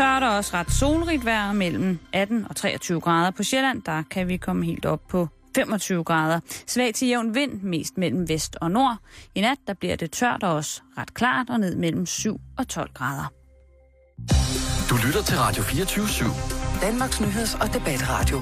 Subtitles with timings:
[0.00, 3.30] tørt og også ret solrigt vejr mellem 18 og 23 grader.
[3.30, 6.40] På Sjælland, der kan vi komme helt op på 25 grader.
[6.66, 8.96] Svag til jævn vind, mest mellem vest og nord.
[9.34, 12.68] I nat, der bliver det tørt og også ret klart og ned mellem 7 og
[12.68, 13.32] 12 grader.
[14.90, 16.80] Du lytter til Radio 24 /7.
[16.82, 18.38] Danmarks Nyheds- og Debatradio.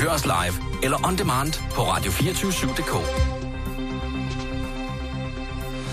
[0.00, 2.94] Hør os live eller on demand på radio247.dk.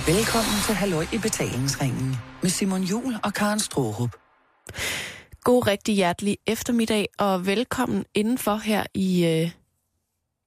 [0.08, 4.23] Velkommen til Halløj i betalingsringen med Simon Jul og Karen Strohrup.
[5.44, 9.52] God rigtig hjertelig eftermiddag, og velkommen indenfor her i, øh,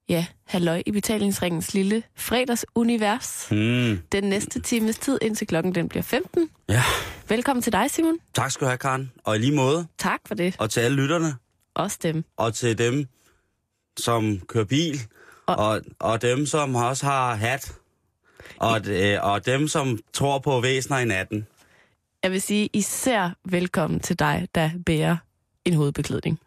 [0.09, 3.49] ja, Halløj i betalingsringens lille fredagsunivers.
[3.51, 3.99] Mm.
[4.13, 6.51] Den næste times tid, indtil klokken den bliver 15.
[6.69, 6.83] Ja,
[7.29, 8.19] Velkommen til dig, Simon.
[8.35, 9.13] tak skal du have, Karen.
[9.25, 10.57] Og i lige måde, Tak for det.
[10.59, 11.35] og til alle lytterne,
[11.75, 12.25] Også dem.
[12.37, 13.07] og til dem,
[13.99, 15.01] som kører bil,
[15.47, 17.73] Og- og, og dem, som også har hat,
[18.57, 21.47] og, øh, og dem, som tror på væsener i natten.
[22.27, 25.17] Jeg vil sige især velkommen til dig, der bærer
[25.65, 26.41] en hovedbeklædning.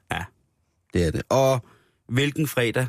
[0.93, 1.21] Det er det.
[1.29, 1.65] Og
[2.07, 2.87] hvilken fredag?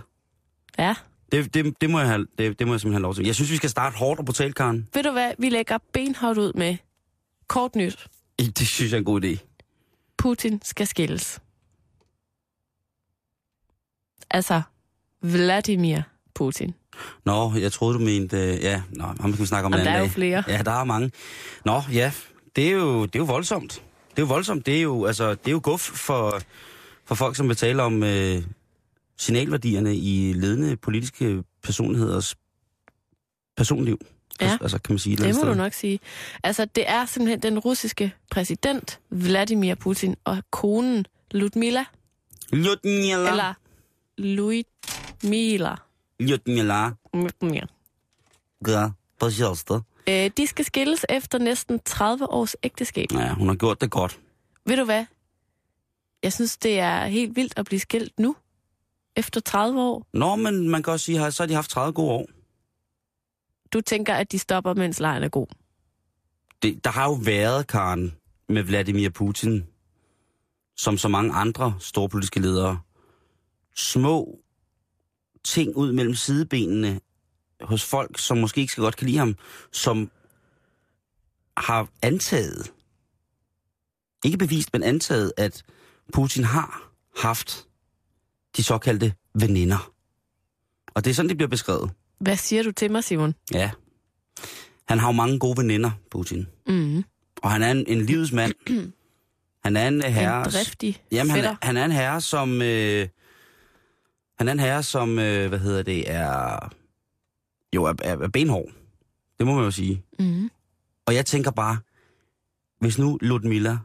[0.79, 0.95] Ja.
[1.33, 3.25] Det, det, det, må, jeg have, det, det må jeg simpelthen have lov til.
[3.27, 4.89] Jeg synes, vi skal starte hårdt og brutalt, Karen.
[4.95, 6.77] Ved du hvad, vi lægger benhårdt ud med
[7.49, 8.07] kort nyt.
[8.39, 9.39] Det synes jeg er en god idé.
[10.19, 11.41] Putin skal skilles.
[14.31, 14.63] Altså,
[15.23, 16.01] Vladimir
[16.35, 16.75] Putin.
[17.25, 18.37] Nå, jeg troede, du mente...
[18.37, 20.15] øh, Ja, nå, ham kan vi snakke om Jamen, en der anden er jo dag.
[20.15, 20.45] flere.
[20.59, 21.11] Ja, der er mange.
[21.65, 22.13] Nå, ja,
[22.56, 23.74] det er jo, det er jo voldsomt.
[24.12, 24.66] Det er jo voldsomt.
[24.66, 26.42] Det er jo, altså, det er jo guf for,
[27.06, 28.44] for folk, som vil tale om øh,
[29.18, 32.36] signalværdierne i ledende politiske personligheders
[33.58, 33.98] personliv.
[34.42, 34.46] Ja.
[34.46, 35.64] Altså, altså, kan man sige et Det eller må andet du sted.
[35.64, 36.00] nok sige.
[36.44, 41.86] Altså, det er simpelthen den russiske præsident, Vladimir Putin, og konen Ludmila,
[42.54, 43.30] Ljudmila.
[43.30, 43.54] eller
[44.18, 45.76] Luitmila.
[46.20, 46.90] Ljudmila.
[47.14, 47.68] Ludmila.
[48.68, 49.82] Ja, пожалуйста.
[50.09, 53.13] Øh, de skal skilles efter næsten 30 års ægteskab.
[53.13, 54.21] Ja, hun har gjort det godt.
[54.67, 55.05] Ved du hvad?
[56.23, 58.37] Jeg synes, det er helt vildt at blive skilt nu.
[59.17, 60.07] Efter 30 år.
[60.13, 62.27] Nå, men man kan også sige, at så har de haft 30 gode år.
[63.73, 65.47] Du tænker, at de stopper, mens lejen er god.
[66.63, 68.15] det, der har jo været, Karen,
[68.49, 69.67] med Vladimir Putin,
[70.77, 72.81] som så mange andre store politiske ledere,
[73.77, 74.39] små
[75.45, 77.01] ting ud mellem sidebenene
[77.63, 79.37] hos folk, som måske ikke så godt kan lide ham,
[79.73, 80.11] som
[81.57, 82.73] har antaget,
[84.25, 85.63] ikke bevist, men antaget, at
[86.13, 87.67] Putin har haft
[88.57, 89.93] de såkaldte veninder.
[90.95, 91.91] Og det er sådan, det bliver beskrevet.
[92.21, 93.35] Hvad siger du til mig, Simon?
[93.53, 93.71] Ja.
[94.89, 96.47] Han har jo mange gode veninder, Putin.
[96.67, 97.05] Mm.
[97.43, 98.55] Og han er en, en livets mand.
[99.65, 100.39] Han er en herre...
[100.47, 102.63] En driftig Jamen, han, er- han er en herre, som...
[102.63, 103.09] Øh,
[104.39, 106.73] han er en herre, som, øh, hvad hedder det, er...
[107.75, 108.69] Jo, er, er, er benhård.
[109.39, 110.03] Det må man jo sige.
[110.19, 110.51] Mm.
[111.07, 111.79] Og jeg tænker bare,
[112.81, 113.79] hvis nu Ludmilla,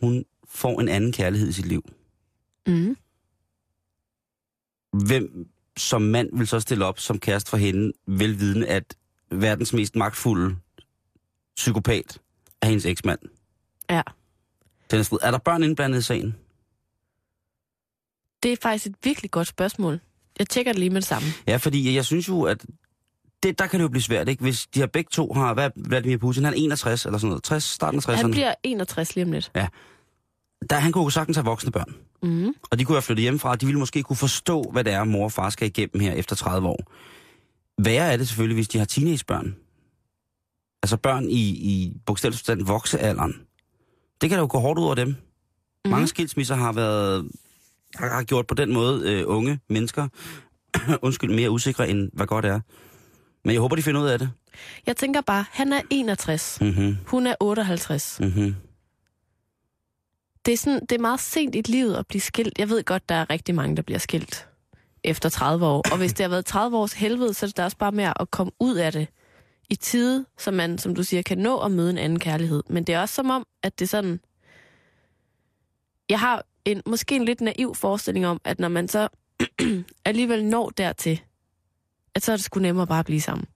[0.00, 1.82] hun får en anden kærlighed i sit liv,
[2.66, 2.96] Mm.
[5.06, 8.96] hvem som mand vil så stille op som kæreste for hende, velvidende, at
[9.30, 10.56] verdens mest magtfulde
[11.56, 12.18] psykopat
[12.60, 13.18] er hendes eksmand?
[13.90, 14.02] Ja.
[14.90, 16.34] Den er, er der børn indblandet i sagen?
[18.42, 20.00] Det er faktisk et virkelig godt spørgsmål.
[20.38, 21.28] Jeg tjekker det lige med det samme.
[21.46, 22.66] Ja, fordi jeg synes jo, at
[23.42, 24.42] det, der kan det jo blive svært, ikke?
[24.42, 27.42] Hvis de her begge to har, hvad Vladimir Putin, han er 61 eller sådan noget,
[27.42, 28.16] 60, starten af 60'erne.
[28.16, 29.50] Han bliver 61 lige om lidt.
[30.70, 31.94] Der, han kunne jo sagtens have voksne børn.
[32.22, 32.54] Mm.
[32.70, 35.04] Og de kunne have flyttet hjemmefra, og de ville måske kunne forstå, hvad det er,
[35.04, 36.92] mor og far skal igennem her efter 30 år.
[37.78, 39.56] Værre er det selvfølgelig, hvis de har teenagebørn.
[40.82, 43.40] Altså børn i, i bogstaveligt forstand voksealderen.
[44.20, 45.08] Det kan da jo gå hårdt ud over dem.
[45.08, 45.90] Mm.
[45.90, 47.30] Mange skilsmisser har været
[47.94, 50.08] har, har gjort på den måde øh, unge mennesker,
[51.06, 52.60] undskyld, mere usikre end hvad godt er.
[53.44, 54.30] Men jeg håber, de finder ud af det.
[54.86, 56.58] Jeg tænker bare, han er 61.
[56.60, 58.20] Mhm, Hun er 58.
[58.20, 58.54] mhm.
[60.46, 62.58] Det er, sådan, det er meget sent i livet at blive skilt.
[62.58, 64.48] Jeg ved godt, der er rigtig mange, der bliver skilt
[65.04, 65.82] efter 30 år.
[65.92, 68.12] Og hvis det har været 30 års helvede, så er det da også bare med
[68.20, 69.06] at komme ud af det
[69.70, 72.62] i tide, så man, som du siger, kan nå at møde en anden kærlighed.
[72.70, 74.20] Men det er også som om, at det er sådan...
[76.10, 79.08] Jeg har en, måske en lidt naiv forestilling om, at når man så
[80.04, 81.20] alligevel når dertil,
[82.14, 83.46] at så er det sgu nemmere bare at blive sammen.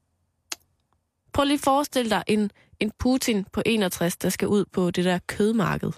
[1.33, 2.51] Prøv lige at forestille dig en,
[2.81, 5.93] en Putin på 61, der skal ud på det der kødmarked.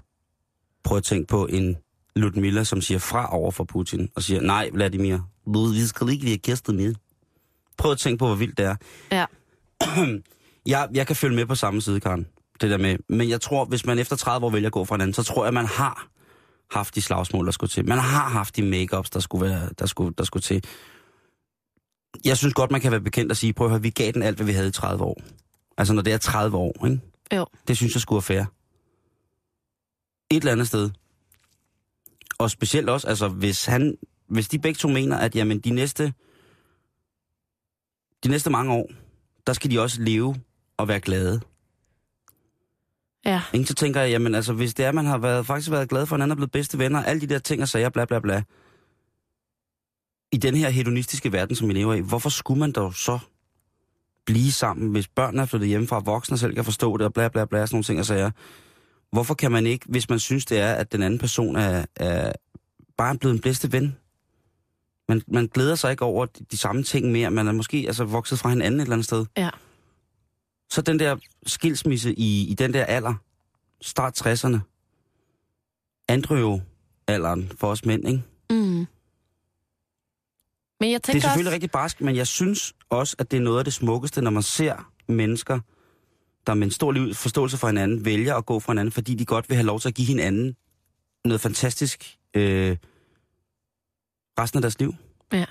[0.84, 1.76] Prøv at tænke på en
[2.16, 5.19] Ludmilla, som siger fra over for Putin, og siger, nej, Vladimir,
[5.72, 6.94] vi skal ikke være gæster med.
[7.76, 8.76] Prøv at tænke på, hvor vildt det er.
[9.12, 9.26] Ja.
[10.72, 12.26] jeg, jeg kan følge med på samme side, Karen.
[12.60, 12.96] Det der med.
[13.08, 15.44] Men jeg tror, hvis man efter 30 år vælger at gå fra hinanden, så tror
[15.44, 16.08] jeg, man har
[16.70, 17.88] haft de slagsmål, der skulle til.
[17.88, 20.64] Man har haft de make-ups, der skulle, være, der, skulle, der skulle til.
[22.25, 24.22] Jeg synes godt, man kan være bekendt og sige, prøv at høre, vi gav den
[24.22, 25.22] alt, hvad vi havde i 30 år.
[25.78, 27.00] Altså, når det er 30 år, ikke?
[27.37, 27.46] Jo.
[27.69, 28.44] Det synes jeg skulle være fair.
[30.31, 30.90] Et eller andet sted.
[32.38, 33.96] Og specielt også, altså hvis han,
[34.28, 36.12] hvis de begge to mener, at jamen, de næste,
[38.25, 38.90] de næste mange år,
[39.46, 40.37] der skal de også leve
[40.76, 41.40] og være glade.
[43.25, 43.43] Ja.
[43.52, 43.66] Ikke?
[43.66, 46.16] Så tænker jeg, jamen altså, hvis det er, man har været, faktisk været glad for,
[46.16, 48.43] at han er blevet bedste venner, alle de der ting og sager, bla bla bla,
[50.32, 53.19] i den her hedonistiske verden, som vi lever i, hvorfor skulle man dog så
[54.26, 57.44] blive sammen, hvis børnene er flyttet hjemmefra, voksne selv kan forstå det, og bla bla
[57.44, 58.30] bla, sådan nogle ting og sager.
[59.12, 62.32] Hvorfor kan man ikke, hvis man synes, det er, at den anden person er, er
[62.96, 63.96] bare blevet en bedste ven,
[65.08, 68.04] man, man glæder sig ikke over de, de samme ting mere, man er måske altså
[68.04, 69.26] vokset fra hinanden et eller andet sted.
[69.36, 69.50] Ja.
[70.70, 71.16] Så den der
[71.46, 73.14] skilsmisse i, i den der alder,
[73.81, 74.58] start 60'erne,
[76.08, 78.22] Andrew-alderen for os mænd, ikke?
[78.50, 78.86] Mm.
[80.80, 83.40] Men jeg Det er selvfølgelig også, rigtig barsk, men jeg synes også, at det er
[83.40, 85.60] noget af det smukkeste, når man ser mennesker,
[86.46, 89.25] der med en stor liv forståelse for hinanden, vælger at gå fra hinanden, fordi de
[89.25, 90.56] godt vil have lov til at give hinanden
[91.25, 92.76] noget fantastisk øh,
[94.38, 94.94] resten af deres liv.
[95.32, 95.44] Ja.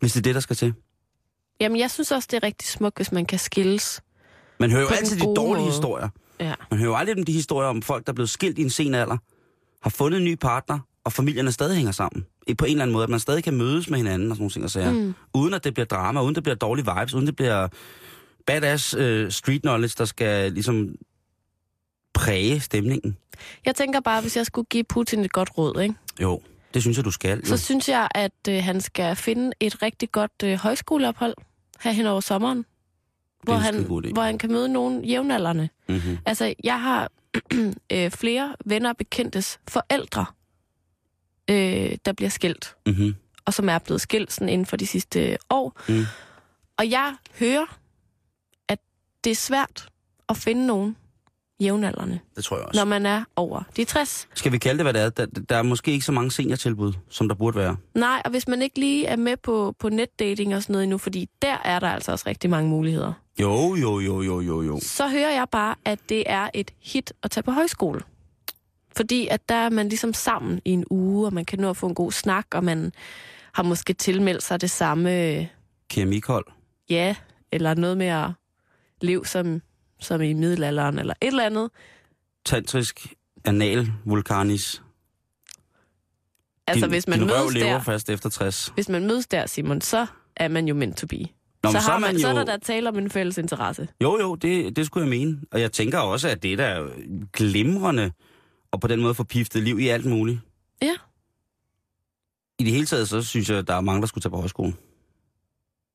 [0.00, 0.74] Hvis det er det, der skal til.
[1.60, 4.02] jamen, jeg synes også, det er rigtig smukt, hvis man kan skilles.
[4.60, 5.70] Man hører jo altid de dårlige måde.
[5.70, 6.08] historier.
[6.40, 6.54] Ja.
[6.70, 8.70] Man hører jo aldrig om de historier om folk, der er blevet skilt i en
[8.70, 9.16] sen alder,
[9.82, 12.26] har fundet en ny partner, og familierne stadig hænger sammen.
[12.58, 14.52] På en eller anden måde, at man stadig kan mødes med hinanden og sådan nogle
[14.52, 14.92] ting og sager.
[14.92, 15.14] Mm.
[15.34, 17.68] Uden at det bliver drama, uden at det bliver dårlige vibes, uden det bliver
[18.46, 20.94] badass uh, street knowledge, der skal ligesom
[22.14, 23.16] præge stemningen.
[23.64, 25.94] Jeg tænker bare, hvis jeg skulle give Putin et godt råd, ikke?
[26.22, 26.40] Jo,
[26.74, 27.38] det synes jeg, du skal.
[27.38, 27.44] Jo.
[27.44, 31.34] så synes jeg, at øh, han skal finde et rigtig godt øh, højskoleophold
[31.80, 32.64] her hen over sommeren.
[33.42, 33.82] Hvor han,
[34.12, 35.68] hvor han kan møde nogle jævnaldrende.
[35.88, 36.18] Mm-hmm.
[36.26, 37.10] Altså, jeg har
[37.92, 40.26] øh, flere venner og bekendtes forældre,
[41.50, 43.14] øh, der bliver skilt, Mm-hmm.
[43.44, 45.80] og som er blevet skilt sådan inden for de sidste år.
[45.88, 46.04] Mm.
[46.78, 47.78] Og jeg hører,
[48.68, 48.78] at
[49.24, 49.88] det er svært
[50.28, 50.96] at finde nogen
[51.60, 52.80] jævnaldrende, Det tror jeg også.
[52.80, 54.28] når man er over de 60.
[54.34, 55.10] Skal vi kalde det, hvad det er?
[55.10, 57.76] Der, der er måske ikke så mange seniortilbud, som der burde være.
[57.94, 60.98] Nej, og hvis man ikke lige er med på, på netdating og sådan noget endnu,
[60.98, 64.78] fordi der er der altså også rigtig mange muligheder, Jo, jo, jo, jo, jo, jo.
[64.82, 68.00] så hører jeg bare, at det er et hit at tage på højskole.
[68.96, 71.76] Fordi at der er man ligesom sammen i en uge, og man kan nå at
[71.76, 72.92] få en god snak, og man
[73.52, 75.10] har måske tilmeldt sig det samme,
[75.90, 76.46] Keramikhold.
[76.90, 77.16] ja,
[77.52, 78.30] eller noget med at
[79.00, 79.62] leve som,
[80.00, 81.70] som i middelalderen, eller et eller andet.
[82.44, 83.14] Tantrisk
[83.44, 84.82] anal vulkanis.
[86.66, 88.72] Altså, din, hvis man, din mødes lever der, fast efter 60.
[88.74, 90.06] hvis man mødes der, Simon, så
[90.36, 91.18] er man jo meant to be.
[91.62, 92.38] Nå, så, har er man, man så er jo...
[92.38, 93.88] der der tale om en fælles interesse.
[94.02, 95.40] Jo, jo, det, det skulle jeg mene.
[95.52, 96.88] Og jeg tænker også, at det der er
[97.32, 98.12] glimrende
[98.70, 100.40] og på den måde få piftet liv i alt muligt.
[100.82, 100.94] Ja.
[102.58, 104.36] I det hele taget, så synes jeg, at der er mange, der skulle tage på
[104.36, 104.74] højskole.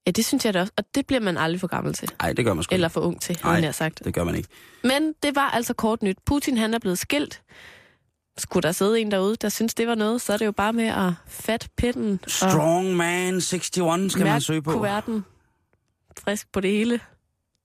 [0.06, 0.73] Ja, det synes jeg da også.
[0.77, 2.09] Og det bliver man aldrig for gammel til.
[2.21, 4.01] Nej, det gør man sgu Eller for ung til, havde jeg sagt.
[4.06, 4.50] Det gør man ikke.
[4.83, 6.18] Men det var altså kort nyt.
[6.25, 7.41] Putin, han er blevet skilt.
[8.38, 10.74] Skulle der sidde en derude, der synes, det var noget, så er det jo bare
[10.74, 14.71] med at fat pinden Strong man 61 skal man søge på.
[14.71, 15.25] kuverten
[16.19, 17.00] frisk på det hele.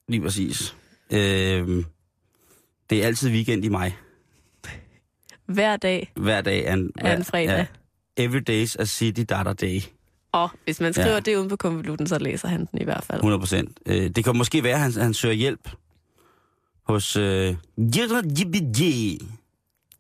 [0.08, 0.76] Lige præcis.
[1.10, 1.84] Øhm,
[2.90, 3.96] det er altid weekend i mig.
[5.46, 7.66] Hver dag Hver dag er en, er en fredag.
[8.18, 9.80] Ja, every day's a city data day.
[10.32, 11.20] Og hvis man skriver Ja.
[11.20, 13.18] det uden på konvolutten, så læser han den i hvert fald.
[13.18, 13.78] 100 procent.
[13.86, 15.68] Øh, det kan måske være, at han, han søger hjælp
[16.88, 17.16] hos...
[17.16, 17.54] Øh.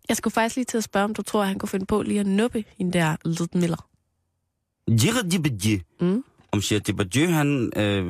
[0.08, 2.02] Jeg skulle faktisk lige til at spørge, om du tror, at han kunne finde på
[2.02, 3.76] lige at nuppe hende der Ludmilla.
[4.88, 5.76] JBJ.
[6.00, 6.24] Mm.
[6.52, 8.06] Om JBJ, han, øh,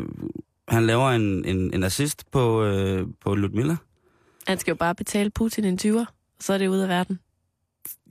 [0.69, 3.77] han laver en, en, en assist på, øh, på Ludmilla.
[4.47, 6.07] Han skal jo bare betale Putin en 20'er, og
[6.41, 7.19] så er det ude af verden.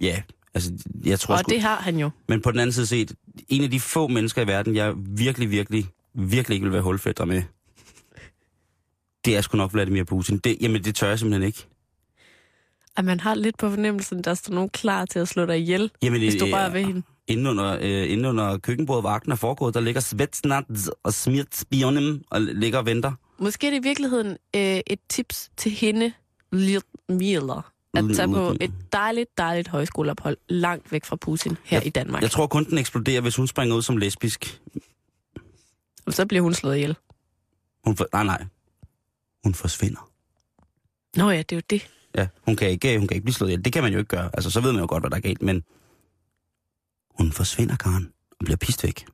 [0.01, 0.21] Ja,
[0.53, 0.71] altså,
[1.05, 1.49] jeg tror Og sgu...
[1.49, 2.09] det har han jo.
[2.27, 3.15] Men på den anden side set,
[3.47, 7.25] en af de få mennesker i verden, jeg virkelig, virkelig, virkelig ikke vil være hulfætter
[7.25, 7.43] med,
[9.25, 10.37] det er sgu nok Vladimir Putin.
[10.37, 11.67] Det, jamen, det tør jeg simpelthen ikke.
[12.97, 15.91] At man har lidt på fornemmelsen, der står nogen klar til at slå dig ihjel,
[16.01, 17.01] Jamen, hvis du øh, rører ved hende.
[17.27, 22.23] Inden under, øh, inden under køkkenbordet vagten er foregået, der ligger Svetsnats og Smirt Spionem
[22.31, 23.11] og ligger og venter.
[23.39, 26.13] Måske er det i virkeligheden øh, et tips til hende,
[26.51, 27.61] Ludmilla,
[27.97, 32.21] at tage på et dejligt, dejligt højskoleophold langt væk fra Putin her i Danmark.
[32.21, 34.61] Jeg tror kun, den eksploderer, hvis hun springer ud som lesbisk.
[36.05, 36.95] Og så bliver hun slået ihjel.
[37.85, 38.45] Hun for, nej, nej.
[39.43, 40.09] Hun forsvinder.
[41.17, 41.87] Nå ja, det er jo det.
[42.15, 43.65] Ja, hun kan, ikke, hun kan ikke blive slået ihjel.
[43.65, 44.29] Det kan man jo ikke gøre.
[44.33, 45.63] Altså, så ved man jo godt, hvad der er galt, men
[47.19, 49.05] hun forsvinder, Karen, og bliver pist væk.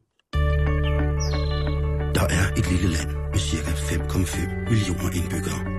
[2.15, 3.71] Der er et lille land med ca.
[3.71, 5.70] 5,5 millioner indbyggere.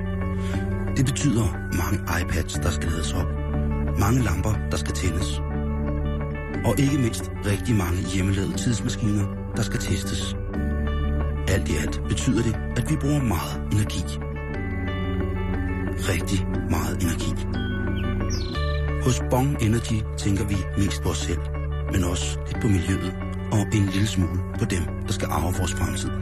[0.96, 1.46] Det betyder
[1.80, 3.26] mange iPads, der skal lades op,
[3.98, 5.42] mange lamper, der skal tændes,
[6.64, 10.36] og ikke mindst rigtig mange hjemmelavede tidsmaskiner, der skal testes.
[11.48, 14.02] Alt i alt betyder det, at vi bruger meget energi.
[16.12, 17.32] Rigtig meget energi.
[19.04, 21.40] Hos Bong Energy tænker vi mest på os selv,
[21.92, 23.14] men også lidt på miljøet
[23.52, 26.21] og en lille smule på dem, der skal arve vores fremtid.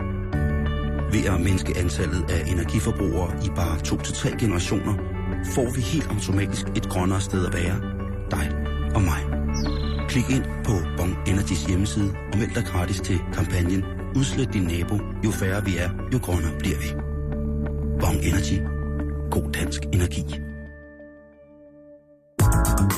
[1.12, 4.95] Ved at mindske antallet af energiforbrugere i bare to til tre generationer,
[5.55, 7.76] får vi helt automatisk et grønnere sted at være.
[8.31, 8.47] Dig
[8.95, 9.23] og mig.
[10.09, 13.85] Klik ind på Bong Energys hjemmeside og meld dig gratis til kampagnen
[14.17, 14.99] Udslet din nabo.
[15.25, 16.88] Jo færre vi er, jo grønnere bliver vi.
[18.00, 18.59] Bong Energy.
[19.31, 20.50] God dansk energi.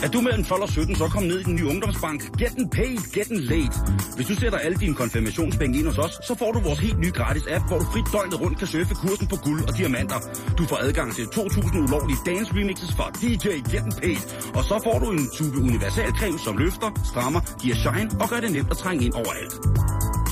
[0.04, 2.20] Er du mellem 12 og 17, så kom ned i den nye ungdomsbank.
[2.40, 3.76] Get den paid, get den late.
[4.16, 7.10] Hvis du sætter alle dine konfirmationspenge ind hos os, så får du vores helt nye
[7.10, 10.18] gratis app, hvor du frit døgnet rundt kan surfe kursen på guld og diamanter.
[10.58, 14.22] Du får adgang til 2.000 ulovlige dance remixes fra DJ Get den paid.
[14.54, 18.52] Og så får du en tube universalcreme, som løfter, strammer, giver shine og gør det
[18.52, 19.54] nemt at trænge ind overalt.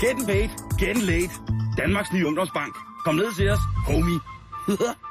[0.00, 0.49] Get den paid,
[0.80, 1.35] get den late.
[1.80, 2.75] Danmarks nye ungdomsbank.
[3.04, 4.21] Kom ned til os, homie.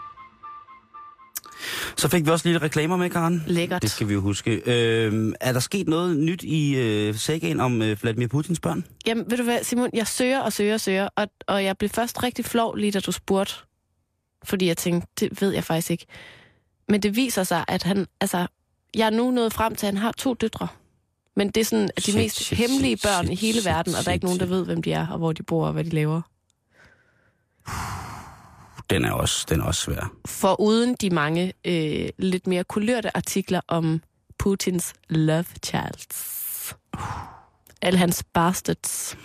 [1.98, 3.43] Så fik vi også lige reklamer med, Karen.
[3.48, 3.81] Lækkert.
[3.81, 4.51] Det skal vi jo huske.
[4.65, 8.86] Øh, er der sket noget nyt i øh, sagaen om øh, Vladimir Putins børn?
[9.05, 11.89] Jamen, ved du hvad, Simon, jeg søger og søger og søger, og, og jeg blev
[11.89, 13.53] først rigtig flov, lige da du spurgte.
[14.43, 16.05] Fordi jeg tænkte, det ved jeg faktisk ikke.
[16.89, 18.48] Men det viser sig, at han, altså,
[18.96, 20.67] jeg er nu nået frem til, at han har to døtre.
[21.36, 23.62] Men det er sådan at de Shit, mest shit, hemmelige shit, børn shit, i hele
[23.62, 25.43] shit, verden, og der er ikke nogen, der ved, hvem de er, og hvor de
[25.43, 26.22] bor, og hvad de laver.
[28.89, 30.13] Den er også, den er også svær.
[30.25, 34.01] For uden de mange øh, lidt mere kulørte artikler om
[34.39, 36.75] Putins love childs.
[37.81, 39.17] Alle hans bastards.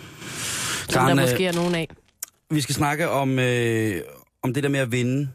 [0.89, 1.89] Som der måske er nogen af.
[2.49, 4.01] Vi skal snakke om, øh,
[4.41, 5.29] om det der med at vinde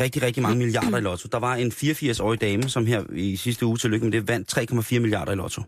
[0.00, 1.28] rigtig, rigtig mange milliarder i lotto.
[1.32, 4.58] Der var en 84-årig dame, som her i sidste uge, tillykke med det, vandt
[4.92, 5.62] 3,4 milliarder i lotto.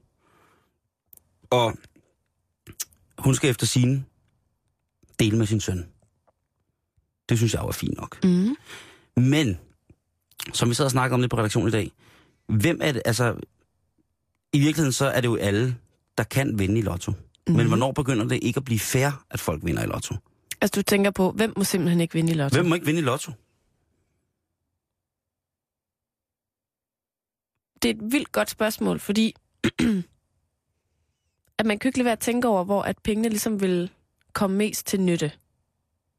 [1.50, 1.74] Og
[3.18, 4.06] hun skal efter sin
[5.18, 5.91] dele med sin søn.
[7.28, 8.24] Det synes jeg er fint nok.
[8.24, 8.56] Mm.
[9.16, 9.58] Men,
[10.52, 11.92] som vi sad og snakkede om det på redaktionen i dag,
[12.46, 13.34] hvem er det, altså,
[14.52, 15.76] i virkeligheden så er det jo alle,
[16.18, 17.12] der kan vinde i lotto.
[17.46, 17.54] Mm.
[17.54, 20.14] Men hvornår begynder det ikke at blive fair, at folk vinder i lotto?
[20.60, 22.56] Altså, du tænker på, hvem må simpelthen ikke vinde i lotto?
[22.56, 23.32] Hvem må ikke vinde i lotto?
[27.82, 29.34] Det er et vildt godt spørgsmål, fordi
[31.58, 33.90] at man kan ikke lade være at tænke over, hvor at pengene ligesom vil
[34.32, 35.32] komme mest til nytte.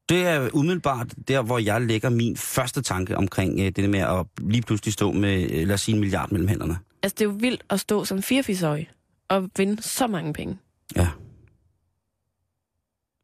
[0.10, 4.26] Det er umiddelbart der, hvor jeg lægger min første tanke omkring øh, det med at
[4.38, 6.78] lige pludselig stå med, øh, lad os sige, en milliard mellem hænderne.
[7.04, 8.90] Altså, det er jo vildt at stå som 84-årig
[9.30, 10.58] og vinde så mange penge.
[10.96, 11.10] Ja.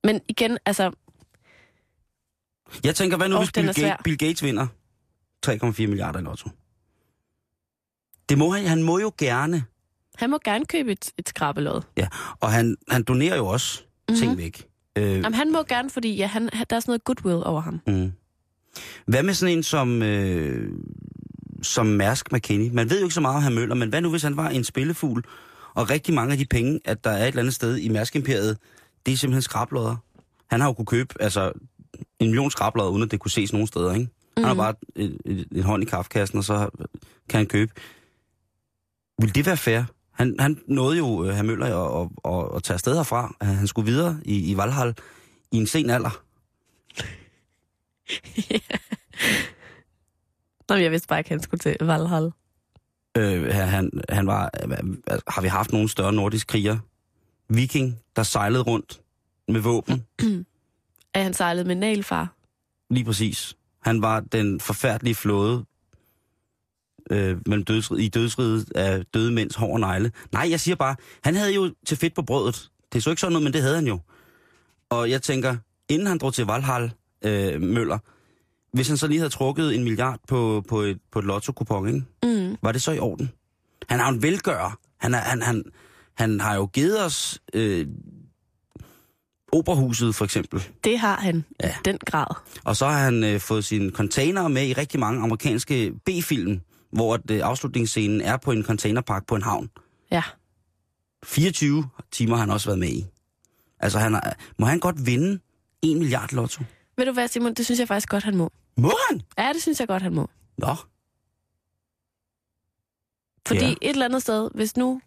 [0.04, 0.92] Men igen, altså,
[2.84, 3.68] Jeg tænker, hvad nu Åh, hvis Bill.
[3.68, 4.68] Gates, Bill Gates vinder
[5.48, 6.50] 3,4 milliarder i lotto?
[8.30, 9.64] Det må han, han må jo gerne.
[10.16, 11.82] han må gerne købe et, et skrabelod.
[11.98, 12.08] Ja,
[12.40, 14.16] og han, han donerer jo også mm-hmm.
[14.22, 14.69] ting væk.
[14.98, 17.82] Øh, Jamen, han må gerne, fordi ja, han, der er sådan noget goodwill over ham.
[17.88, 18.12] mm.
[19.06, 20.72] Hvad med sådan en som, øh,
[21.62, 22.70] som Mærsk McKinney?
[22.74, 24.50] Man ved jo ikke så meget om herr Møller, men hvad nu hvis han var
[24.50, 25.24] en spillefugl,
[25.74, 28.58] og rigtig mange af de penge, at der er et eller andet sted i Mærsk-imperiet,
[29.06, 29.96] det er simpelthen skrablodder.
[30.50, 31.52] Han har jo kunne købe altså,
[32.20, 34.08] en million skrablodder, uden at det kunne ses nogen steder, ikke?
[34.38, 36.70] Han har bare et, et, et hånd i kaffekassen, og så
[37.30, 37.72] kan han købe.
[39.22, 39.84] Vil det være fair?
[40.20, 43.36] Han, han nåede jo, uh, herr Møller, at, at, at, at tage afsted herfra.
[43.42, 44.96] Uh, Han skulle videre i, i Valhall
[45.52, 46.10] i en sen alder.
[50.70, 52.32] Nå, men jeg vidste bare ikke, han skulle til Valhall.
[53.18, 54.70] Øh, han, han var, øh,
[55.28, 56.78] har vi haft nogle større nordiske kriger?
[57.50, 59.02] Viking, der sejlede rundt
[59.48, 60.06] med våben.
[61.14, 62.36] Er han sejlet med nælfar?
[62.90, 63.58] Lige præcis.
[63.82, 65.66] Han var den forfærdelige flåde
[67.10, 70.12] øh, mellem dødsrid, i dødsriget af døde mænds hår og negle.
[70.32, 72.70] Nej, jeg siger bare, han havde jo til fedt på brødet.
[72.94, 74.00] Det så ikke sådan noget, men det havde han jo.
[74.90, 75.56] Og jeg tænker,
[75.90, 76.92] inden han drog til Valhall,
[77.26, 77.98] øh, Møller,
[78.74, 82.04] hvis han så lige havde trukket en milliard på, på et, på et lotto-kupon, ikke?
[82.24, 82.56] Mm.
[82.62, 83.32] var det så i orden?
[83.90, 84.80] Han er jo en velgører.
[84.98, 85.64] Han, er, han, han,
[86.18, 87.88] han har jo givet os øh,
[89.52, 90.64] operahuset, for eksempel.
[90.84, 91.70] Det har han Ja.
[91.70, 92.36] i den grad.
[92.64, 96.62] Og så har han øh, fået sine container med i rigtig mange amerikanske B-film,
[96.92, 99.70] hvor at, øh, afslutningsscenen er på en containerpark på en havn.
[100.12, 100.24] Ja.
[101.24, 103.06] 24 timer har han også været med i.
[103.80, 105.40] Altså, han er, må han godt vinde
[105.82, 106.64] 1 milliard lotto?
[106.98, 107.54] Ved du hvad, Simon?
[107.54, 108.52] Det synes jeg faktisk godt, han må.
[108.78, 109.22] Må han?
[109.38, 110.30] Ja, det synes jeg godt, han må.
[110.58, 110.76] Nå,
[113.48, 113.72] Fordi Ja.
[113.72, 115.02] et eller andet sted, hvis nu,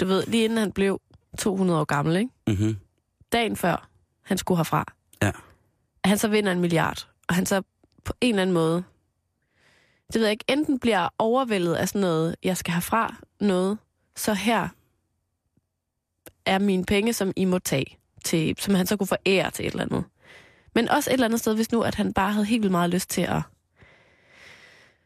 [0.00, 1.00] du ved, lige inden han blev
[1.38, 2.30] 200 år gammel, ikke?
[2.46, 2.76] mm-hmm.
[3.32, 3.88] dagen før
[4.22, 4.84] han skulle herfra,
[5.22, 5.32] Ja.
[6.02, 7.62] at han så vinder en milliard, og han så
[8.04, 8.84] på en eller anden måde,
[10.12, 13.78] det ved jeg ikke, enten bliver overvældet af sådan noget, jeg skal herfra noget,
[14.16, 14.68] så her
[16.46, 19.70] er mine penge, som I må tage, til, som han så kunne forære til et
[19.70, 20.04] eller andet.
[20.74, 22.90] Men også et eller andet sted, hvis nu, at han bare havde helt vildt meget
[22.90, 23.42] lyst til at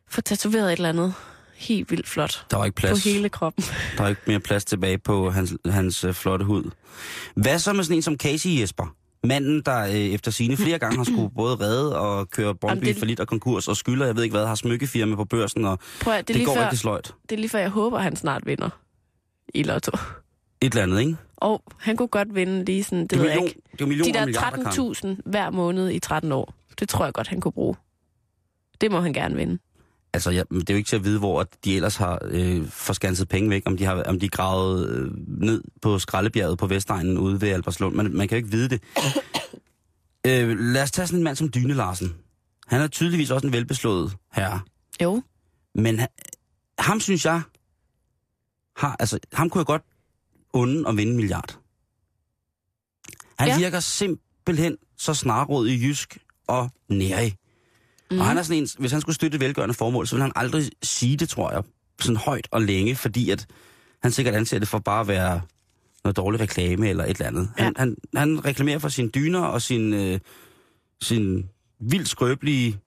[0.09, 1.15] få tatoveret et eller andet
[1.55, 3.05] helt vildt flot Der var ikke på plads.
[3.05, 3.65] hele kroppen.
[3.99, 6.71] Der er ikke mere plads tilbage på hans, hans øh, flotte hud.
[7.35, 8.95] Hvad så med sådan en som Casey Jesper?
[9.25, 12.97] Manden, der øh, efter sine flere gange har skulle både redde og køre Brøndby det-
[12.99, 15.79] for lidt og konkurs og skylder, jeg ved ikke hvad, har smykkefirma på børsen, og
[16.01, 17.15] Prøv det, det, lige går før, rigtig sløjt.
[17.31, 18.71] det er lige før, jeg håber, han snart vinder
[19.55, 19.93] i lotto.
[20.61, 21.17] Et eller andet, ikke?
[21.37, 23.61] Og han kunne godt vinde lige sådan, det, Det ved jeg million, ikke.
[23.73, 24.41] det er millioner De der
[25.17, 27.75] 13.000 hver måned i 13 år, det tror jeg godt, han kunne bruge.
[28.81, 29.59] Det må han gerne vinde.
[30.13, 33.29] Altså, men det er jo ikke til at vide, hvor de ellers har øh, forskanset
[33.29, 37.19] penge væk, om de har om de er gravet øh, ned på Skraldebjerget på Vestegnen
[37.19, 37.95] ude ved Albertslund.
[37.95, 38.83] Man, man kan jo ikke vide det.
[40.27, 42.15] øh, lad os tage sådan en mand som Dyne Larsen.
[42.67, 44.61] Han er tydeligvis også en velbeslået herre.
[45.03, 45.23] Jo.
[45.75, 46.07] Men ha-
[46.79, 47.43] ham synes jeg,
[48.77, 49.83] har, altså, ham kunne jeg godt
[50.53, 51.59] unde at vinde en milliard.
[53.39, 53.59] Han ja.
[53.59, 57.37] virker simpelthen så snarråd i jysk og nærig.
[58.11, 58.15] Mm.
[58.17, 58.21] Mhm.
[58.21, 60.33] Og han er sådan en, hvis han skulle støtte et velgørende formål, så ville han
[60.37, 61.63] aldrig sige det, tror jeg,
[62.01, 63.47] sådan højt og længe, fordi at
[64.03, 65.41] han sikkert anser det for bare at være
[66.05, 67.51] noget dårlig reklame eller et eller andet.
[67.57, 67.81] Han, Ja.
[67.81, 70.21] han, han reklamerer for sine dyner og sin, øh,
[71.03, 71.49] sin
[71.81, 72.79] vildt skrøbelige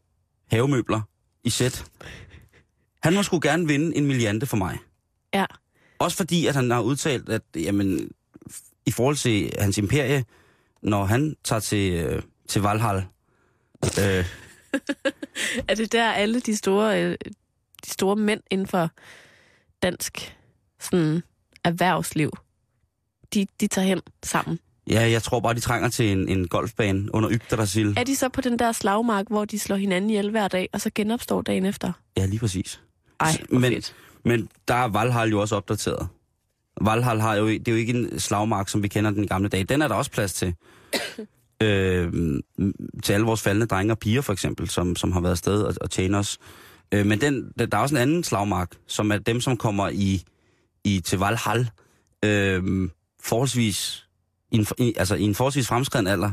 [0.51, 1.01] havemøbler
[1.43, 1.85] i sæt.
[3.03, 4.77] Han må sgu gerne vinde en milliante for mig.
[5.33, 5.45] Ja.
[5.99, 8.11] Også fordi, at han har udtalt, at jamen,
[8.85, 10.25] i forhold til hans imperie,
[10.81, 13.05] når han tager til, øh, til Valhall,
[13.99, 14.25] øh,
[15.69, 17.17] Er det der alle de store, øh,
[17.85, 18.89] de store mænd inden for
[19.83, 20.37] dansk
[20.79, 21.23] sådan,
[21.63, 22.31] erhvervsliv,
[23.33, 24.59] de, de tager hen sammen?
[24.89, 27.93] ja, jeg tror bare, de trænger til en, en golfbane under Yggdrasil.
[27.97, 30.81] Er de så på den der slagmark, hvor de slår hinanden ihjel hver dag, og
[30.81, 31.91] så genopstår dagen efter?
[32.17, 32.81] Ja, lige præcis.
[33.19, 33.95] Ej, Men- fedt.
[34.25, 36.07] Men der er Valhall jo også opdateret.
[36.81, 39.63] Valhall har jo, det er jo ikke en slagmark, som vi kender den gamle dage.
[39.63, 40.55] Den er der også plads til.
[41.63, 42.13] Øh,
[43.03, 45.75] til alle vores faldende drenge og piger, for eksempel, som, som har været afsted og,
[45.81, 46.37] og tjene os.
[46.93, 49.89] Øh, men den, der der er også en anden slagmark, som er dem, som kommer
[49.89, 50.23] i,
[50.83, 51.69] i til Valhall
[52.25, 52.89] øh,
[53.23, 54.07] forholdsvis,
[54.51, 56.31] i en, i, altså i en forholdsvis fremskreden alder.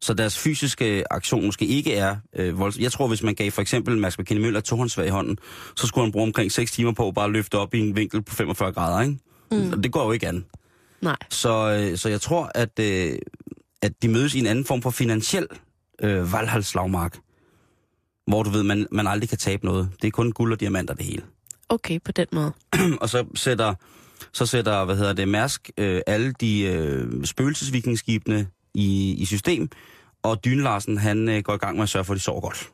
[0.00, 2.82] Så deres fysiske aktion måske ikke er øh, voldsom.
[2.82, 5.38] Jeg tror, hvis man gav for eksempel Max McKinney Møller tohåndsvær i hånden,
[5.76, 8.22] så skulle han bruge omkring 6 timer på at bare løfte op i en vinkel
[8.22, 9.18] på 45 grader, ikke?
[9.50, 9.82] Mm.
[9.82, 10.44] Det går jo ikke an.
[11.00, 11.16] Nej.
[11.30, 13.18] Så, øh, så jeg tror, at, øh,
[13.84, 15.46] at de mødes i en anden form for finansiel
[16.02, 17.18] øh, valghalslagmark,
[18.26, 19.90] hvor du ved, man, man aldrig kan tabe noget.
[20.02, 21.22] Det er kun guld og diamanter det hele.
[21.68, 22.52] Okay, på den måde.
[23.02, 23.74] og så sætter,
[24.32, 29.68] så sætter hvad hedder det, Mærsk øh, alle de øh, spøgelsesvikingskibene i, i system,
[30.22, 32.40] og Dyne Larsen, han øh, går i gang med at sørge for, at de sover
[32.40, 32.70] godt.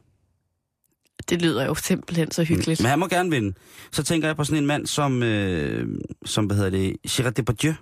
[1.29, 2.81] Det lyder jo simpelthen så hyggeligt.
[2.81, 3.55] Men han må gerne vinde.
[3.92, 5.88] Så tænker jeg på sådan en mand som, øh,
[6.25, 7.75] som hvad hedder det, Gérard Depardieu.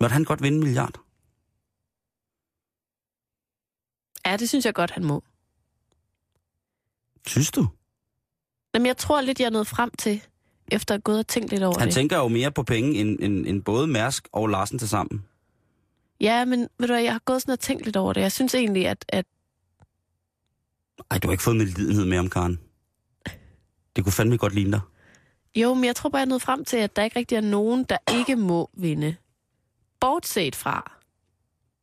[0.00, 1.03] Måtte han godt vinde en milliard?
[4.26, 5.22] Ja, det synes jeg godt, han må.
[7.26, 7.66] Synes du?
[8.74, 10.22] Jamen, jeg tror lidt, jeg er nået frem til,
[10.72, 11.94] efter at have gået og tænkt lidt over Han det.
[11.94, 15.24] tænker jo mere på penge end, end, end både Mærsk og Larsen til sammen.
[16.20, 18.20] Ja, men ved du hvad, jeg har gået sådan og tænkt lidt over det.
[18.20, 19.26] Jeg synes egentlig, at, at
[21.10, 22.60] Ej, du har ikke fået med lidenhed med om Karen.
[23.96, 24.80] Det kunne fandme godt ligne dig.
[25.56, 27.40] jo, men jeg tror bare, jeg er nået frem til, at der ikke rigtig er
[27.40, 29.16] nogen, der ikke må vinde.
[30.00, 30.92] Bortset fra.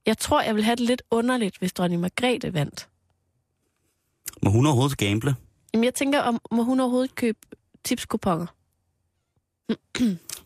[0.06, 2.90] Jeg tror, jeg vil have det lidt underligt, hvis dronning Margrethe vandt.
[4.44, 5.36] Må hun overhovedet gamble?
[5.74, 7.38] Jamen, jeg tænker, om må hun overhovedet købe
[7.84, 8.46] tipskuponer?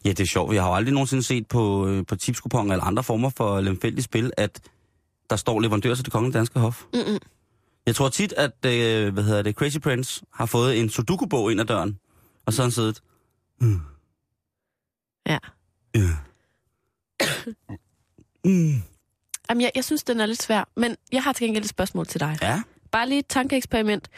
[0.06, 0.54] Ja, det er sjovt.
[0.54, 4.06] Jeg har jo aldrig nogensinde set på, øh, på tipskuponer eller andre former for lemfældigt
[4.06, 4.62] spil, at
[5.30, 6.84] der står leverandør til det kongelige danske hof.
[6.94, 7.20] Mm-mm.
[7.86, 11.62] Jeg tror tit, at øh, hvad hedder det, Crazy Prince har fået en sudoku-bog ind
[11.62, 12.00] ad døren,
[12.46, 13.02] og så har han siddet.
[13.62, 13.80] Mm.
[15.28, 15.38] Ja.
[15.96, 16.10] Ja.
[18.50, 18.84] mm.
[19.50, 20.70] Jamen, jeg, jeg synes, den er lidt svær.
[20.78, 22.38] Men jeg har til gengæld et spørgsmål til dig.
[22.42, 22.62] Ja.
[22.92, 24.10] Bare lige et tankeeksperiment.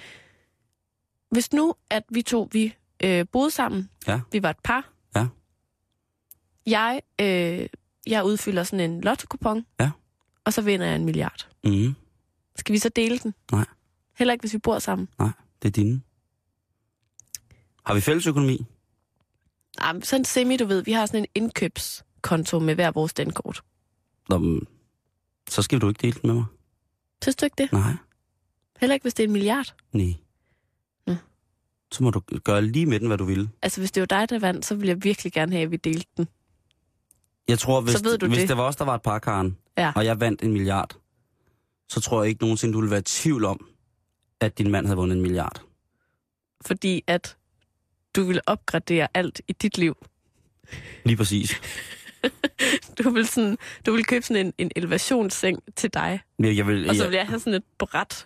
[1.32, 4.20] Hvis nu, at vi to, vi øh, boede sammen, Ja.
[4.32, 5.28] vi var et par, Ja.
[6.66, 7.68] jeg, øh,
[8.08, 9.28] jeg udfylder sådan en lotto
[9.80, 9.92] Ja.
[10.46, 11.48] og så vinder jeg en milliard.
[11.64, 11.96] Mm.
[12.56, 13.34] Skal vi så dele den?
[13.52, 13.66] Nej.
[14.18, 15.08] Heller ikke, hvis vi bor sammen.
[15.20, 15.30] Nej,
[15.62, 16.02] det er dine.
[17.86, 18.66] Har vi fælles økonomi?
[19.82, 20.84] Jamen, sådan semi, du ved.
[20.84, 23.62] Vi har sådan en indkøbskonto med hver vores dankort.
[24.30, 24.38] Nå,
[25.50, 26.46] så skal du ikke dele den med mig.
[27.24, 27.72] Synes du ikke det?
[27.74, 27.94] Nej.
[28.80, 29.76] Heller ikke, hvis det er en milliard.
[29.92, 30.14] Nej.
[31.08, 31.16] Nå.
[31.92, 33.50] Så må du gøre lige med den, hvad du vil.
[33.62, 35.78] Altså, hvis det var dig, der vandt, så ville jeg virkelig gerne have, at vi
[35.78, 36.28] delte den.
[37.48, 38.50] Jeg tror, hvis, Så ved du hvis det.
[38.50, 39.92] det var os, der var et par, Karen, Ja.
[39.96, 40.98] og jeg vandt en milliard,
[41.90, 43.68] så tror jeg ikke nogensinde, du ville være i tvivl om,
[44.40, 45.62] at din mand havde vundet en milliard.
[46.66, 47.38] Fordi at
[48.16, 49.96] du ville opgradere alt i dit liv.
[51.06, 51.52] Lige præcis.
[53.04, 56.90] Du vil, sådan, du vil købe sådan en, en elevationsseng til dig, Jeg, jeg vil,
[56.90, 58.26] og så vil jeg have sådan et bræt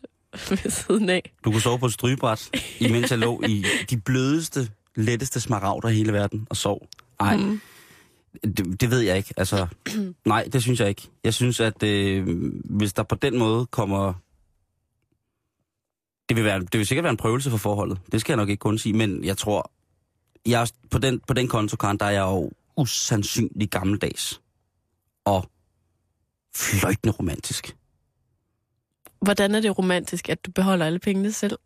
[0.49, 1.31] ved siden af.
[1.45, 2.49] du kunne sove på et strygebræt,
[2.79, 6.87] imens jeg lå i de blødeste letteste smaragder i hele verden og sov.
[7.21, 7.61] Nej, mm.
[8.43, 9.33] det, det ved jeg ikke.
[9.37, 9.67] Altså,
[10.25, 11.07] nej, det synes jeg ikke.
[11.23, 12.27] Jeg synes, at øh,
[12.65, 14.13] hvis der på den måde kommer...
[16.29, 17.99] Det vil, være, det vil sikkert være en prøvelse for forholdet.
[18.11, 19.71] Det skal jeg nok ikke kun sige, men jeg tror...
[20.45, 24.41] Jeg, er- på, den, på den konto, Karen, der er jeg jo usandsynlig gammeldags.
[25.25, 25.51] Og
[26.55, 27.77] fløjtende romantisk.
[29.21, 31.57] Hvordan er det romantisk, at du beholder alle pengene selv?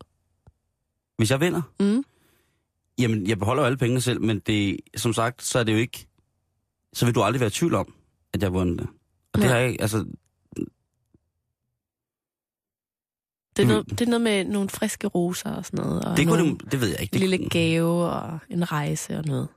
[1.16, 2.04] Hvis jeg vinder, Mm.
[2.98, 5.78] Jamen, jeg beholder jo alle pengene selv, men det, som sagt, så er det jo
[5.78, 6.06] ikke...
[6.92, 7.94] Så vil du aldrig være i tvivl om,
[8.32, 8.86] at jeg har vundet det.
[9.32, 9.48] Og det Nej.
[9.48, 10.06] har jeg ikke, altså...
[13.56, 13.68] Det er, Mm.
[13.68, 16.04] noget, det er noget med nogle friske roser og sådan noget.
[16.04, 17.16] Og Det, kunne nogle, det, det ved jeg ikke.
[17.16, 19.48] en Det, lille gave og en rejse og noget.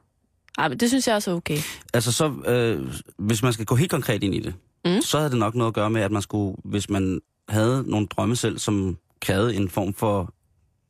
[0.59, 1.57] Ej, men det synes jeg også er okay.
[1.93, 4.53] Altså, så, øh, hvis man skal gå helt konkret ind i det,
[4.85, 5.01] Mm.
[5.01, 8.07] så havde det nok noget at gøre med, at man skulle, hvis man havde nogle
[8.07, 10.33] drømme selv, som krævede en form for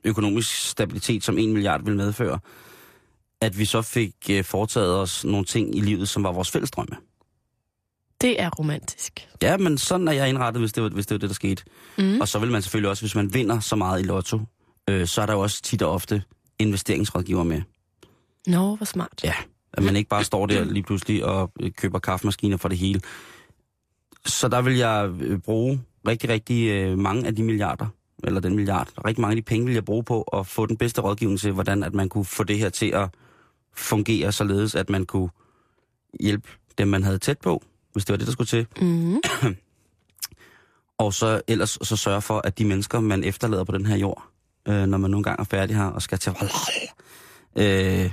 [0.04, 2.40] økonomisk stabilitet, som en milliard ville medføre,
[3.42, 6.72] at vi så fik øh, foretaget os nogle ting i livet, som var vores fælles
[6.72, 6.96] drømme.
[8.22, 9.28] Det er romantisk.
[9.42, 11.64] Ja, men sådan er jeg indrettet, hvis det var, hvis det, var det, der skete.
[11.98, 12.22] Mm.
[12.22, 14.40] Og så vil man selvfølgelig også, hvis man vinder så meget i lotto,
[14.90, 16.24] øh, så er der jo også tit og ofte
[16.60, 17.62] investeringsrådgiver med.
[18.48, 19.22] Nå, hvor smart.
[19.24, 19.34] Ja,
[19.74, 23.02] at man ikke bare står der lige pludselig og øh, køber kaffemaskiner for det hele.
[24.26, 27.88] Så der vil jeg øh, bruge rigtig, rigtig øh, mange af de milliarder,
[28.24, 30.78] eller den milliard, rigtig mange af de penge vil jeg bruge på at få den
[30.78, 33.10] bedste rådgivning til, hvordan at man kunne få det her til at
[33.76, 35.30] fungere således, at man kunne
[36.20, 38.68] hjælpe dem, man havde tæt på, hvis det var det, der skulle til.
[38.82, 39.22] Mm.
[40.98, 44.24] Og så ellers så sørge for, at de mennesker, man efterlader på den her jord,
[44.68, 46.34] øh, når man nogle gange er færdig her og skal til
[47.56, 48.12] øh,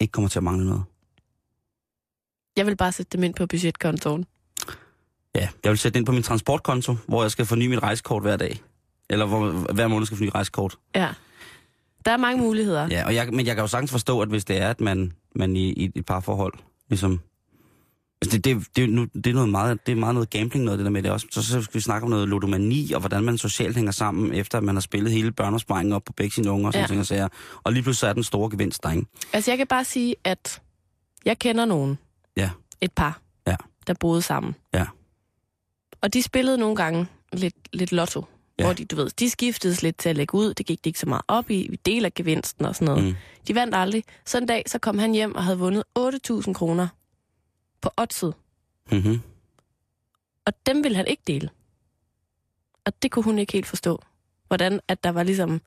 [0.00, 0.84] ikke kommer til at mangle noget.
[2.56, 4.24] Jeg vil bare sætte dem ind på budgetkontoen.
[5.34, 8.22] Ja, jeg vil sætte det ind på min transportkonto, hvor jeg skal forny mit rejsekort
[8.22, 8.62] hver dag.
[9.10, 10.78] Eller hvor, hver måned skal jeg forny rejsekort.
[10.94, 11.08] Ja.
[12.04, 12.88] Der er mange muligheder.
[12.90, 15.12] Ja, og jeg, men jeg kan jo sagtens forstå, at hvis det er, at man,
[15.36, 16.52] man i, i et par forhold,
[16.88, 17.20] ligesom...
[18.22, 20.64] Altså det, det, det, er nu, det, er noget meget, det er meget noget gambling
[20.64, 21.26] noget, det der med det også.
[21.30, 24.58] Så, så skal vi snakke om noget ludomani, og hvordan man socialt hænger sammen, efter
[24.58, 26.84] at man har spillet hele børneopsparingen op på begge sine unger, og sådan Ja.
[26.84, 26.88] ja.
[26.88, 27.28] ting og sager.
[27.62, 29.06] Og lige pludselig er den store gevinst der, ikke?
[29.32, 30.62] Altså, jeg kan bare sige, at
[31.24, 31.98] jeg kender nogen.
[32.36, 32.50] Ja.
[32.80, 33.20] Et par.
[33.46, 33.56] Ja.
[33.86, 34.54] Der boede sammen.
[34.74, 34.86] Ja.
[36.00, 38.24] Og de spillede nogle gange lidt, lidt lotto.
[38.58, 38.64] Ja.
[38.64, 40.54] Hvor de, du ved, de skiftedes lidt til at lægge ud.
[40.54, 41.66] Det gik de ikke så meget op i.
[41.70, 43.04] Vi deler gevinsten og sådan noget.
[43.04, 43.14] Mm.
[43.48, 44.04] De vandt aldrig.
[44.26, 46.88] Så en dag, så kom han hjem og havde vundet 8.000 kroner
[47.82, 48.34] på oddset.
[48.92, 49.20] Mm-hmm.
[50.46, 51.50] Og dem ville han ikke dele.
[52.84, 54.02] Og det kunne hun ikke helt forstå.
[54.48, 55.60] Hvordan at der var ligesom,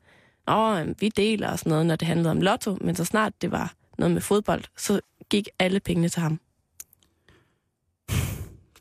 [0.48, 3.52] åh, vi deler og sådan noget, når det handlede om lotto, men så snart det
[3.52, 5.00] var noget med fodbold, så
[5.30, 6.40] gik alle pengene til ham.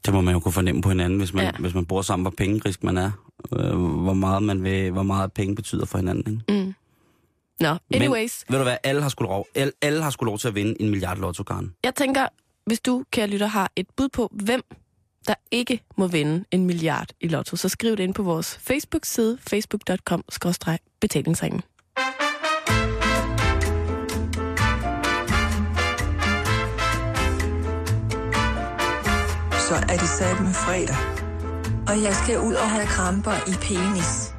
[0.07, 1.51] Det må man jo kunne fornemme på hinanden, hvis man, Ja.
[1.61, 3.11] hvis man bor sammen, hvor pengegrisk man er.
[3.53, 6.64] Øh, hvor meget man vil, hvor meget penge betyder for hinanden, ikke?
[6.64, 6.75] Mm.
[7.61, 10.38] Nå, anyways, Men, ved du hvad, alle har skulle lov, alle, alle har skulle lov
[10.38, 11.75] til at vinde en milliard lotto, Karen.
[11.85, 12.27] jeg tænker,
[12.66, 14.62] hvis du, kære lytter, har et bud på, hvem
[15.27, 19.38] der ikke må vinde en milliard i lotto, så skriv det ind på vores Facebook-side,
[19.51, 21.62] facebook.com-betalingsringen.
[29.68, 30.96] Så er det sat med fredag.
[31.88, 34.35] Og jeg skal ud og have kramper i penis.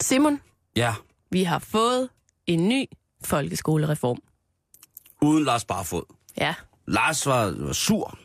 [0.00, 0.40] Simon,
[0.76, 0.94] Ja,
[1.30, 2.08] vi har fået
[2.46, 2.84] en ny
[3.24, 4.18] folkeskolereform.
[5.22, 6.02] Uden Lars Barfod.
[6.38, 6.54] Ja,
[6.86, 8.18] Lars var, var sur.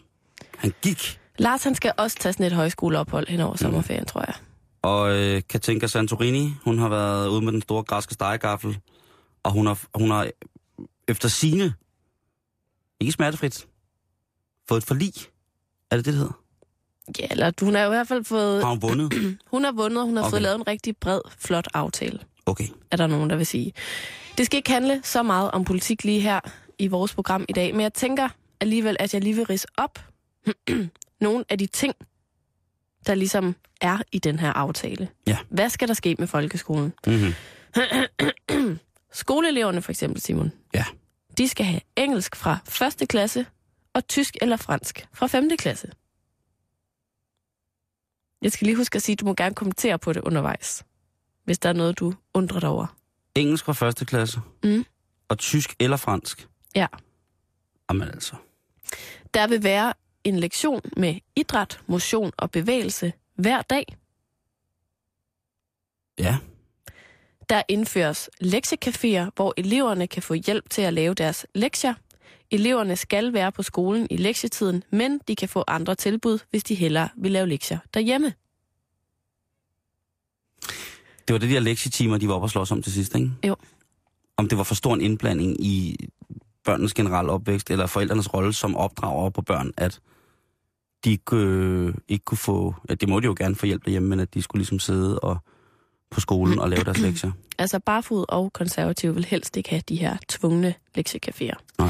[0.58, 1.20] Han gik.
[1.38, 4.34] Lars han skal også tage sådan et højskoleophold hen over sommerferien, tror jeg.
[4.82, 8.78] Og øh, Katinka Santorini, hun har været ude med den store græske stegegaffel.
[9.44, 10.28] Og hun har, hun har
[11.08, 11.74] efter sine
[13.00, 13.68] ikke smertefrit,
[14.70, 15.14] fået et forlig.
[15.92, 16.42] Er det det, det hedder?
[17.20, 18.64] Ja, eller hun har jo i hvert fald fået...
[18.64, 19.14] Har hun vundet?
[19.52, 20.24] Hun har vundet, og hun har.
[20.24, 20.30] Okay.
[20.30, 22.68] fået lavet en rigtig bred, flot aftale, Okay.
[22.92, 23.74] er der nogen, der vil sige.
[24.38, 26.40] Det skal ikke handle så meget om politik lige her
[26.80, 30.00] i vores program i dag, men jeg tænker alligevel, at jeg lige vil rise op
[31.22, 31.96] nogle af de ting,
[33.08, 35.10] der ligesom er i den her aftale.
[35.28, 35.38] Ja.
[35.50, 36.94] Hvad skal der ske med folkeskolen?
[37.08, 37.34] Mm-hmm.
[39.12, 40.52] Skoleeleverne for eksempel, Simon.
[40.74, 40.86] Ja.
[41.38, 43.46] De skal have engelsk fra første klasse
[43.94, 45.50] og tysk eller fransk fra 5.
[45.58, 45.88] klasse.
[48.42, 50.86] Jeg skal lige huske at sige, at du må gerne kommentere på det undervejs,
[51.44, 52.96] hvis der er noget, du undrer dig over.
[53.36, 54.40] Engelsk fra første klasse.
[54.64, 54.86] Mm.
[55.30, 56.48] Og tysk eller fransk.
[56.76, 56.88] Ja.
[57.90, 58.36] Jamen altså.
[59.34, 63.86] Der vil være en lektion med idræt, motion og bevægelse hver dag.
[66.20, 66.38] Ja.
[67.50, 71.94] Der indføres lektiecaféer, hvor eleverne kan få hjælp til at lave deres lektier.
[72.52, 76.76] Eleverne skal være på skolen i lektietiden, men de kan få andre tilbud, hvis de
[76.76, 78.34] hellere vil lave lektier derhjemme.
[81.28, 83.32] Det var det de her lektietimer, de var oppe og slås om til sidst, ikke?
[83.48, 83.56] Jo.
[84.38, 85.98] Om det var for stor en indblanding i
[86.66, 90.00] børnenes generelle opvækst, eller forældrenes rolle som opdrager på børn, at
[91.06, 92.76] de ikke, øh, ikke kunne få...
[92.90, 95.20] Ja, det må de jo gerne få hjælp derhjemme, men at de skulle ligesom sidde
[95.20, 95.38] og
[96.12, 97.32] på skolen og lave deres lektier.
[97.58, 101.56] Altså Barfod og konservative vil helst ikke have de her tvungne lektiecaféer.
[101.80, 101.90] Nej.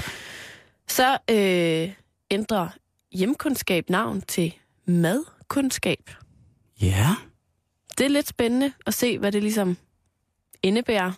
[0.87, 1.93] Så øh,
[2.31, 2.69] ændrer
[3.11, 4.53] hjemkundskab navn til
[4.85, 6.09] madkundskab.
[6.81, 7.15] Ja.
[7.97, 9.77] Det er lidt spændende at se, hvad det ligesom
[10.63, 11.11] indebærer.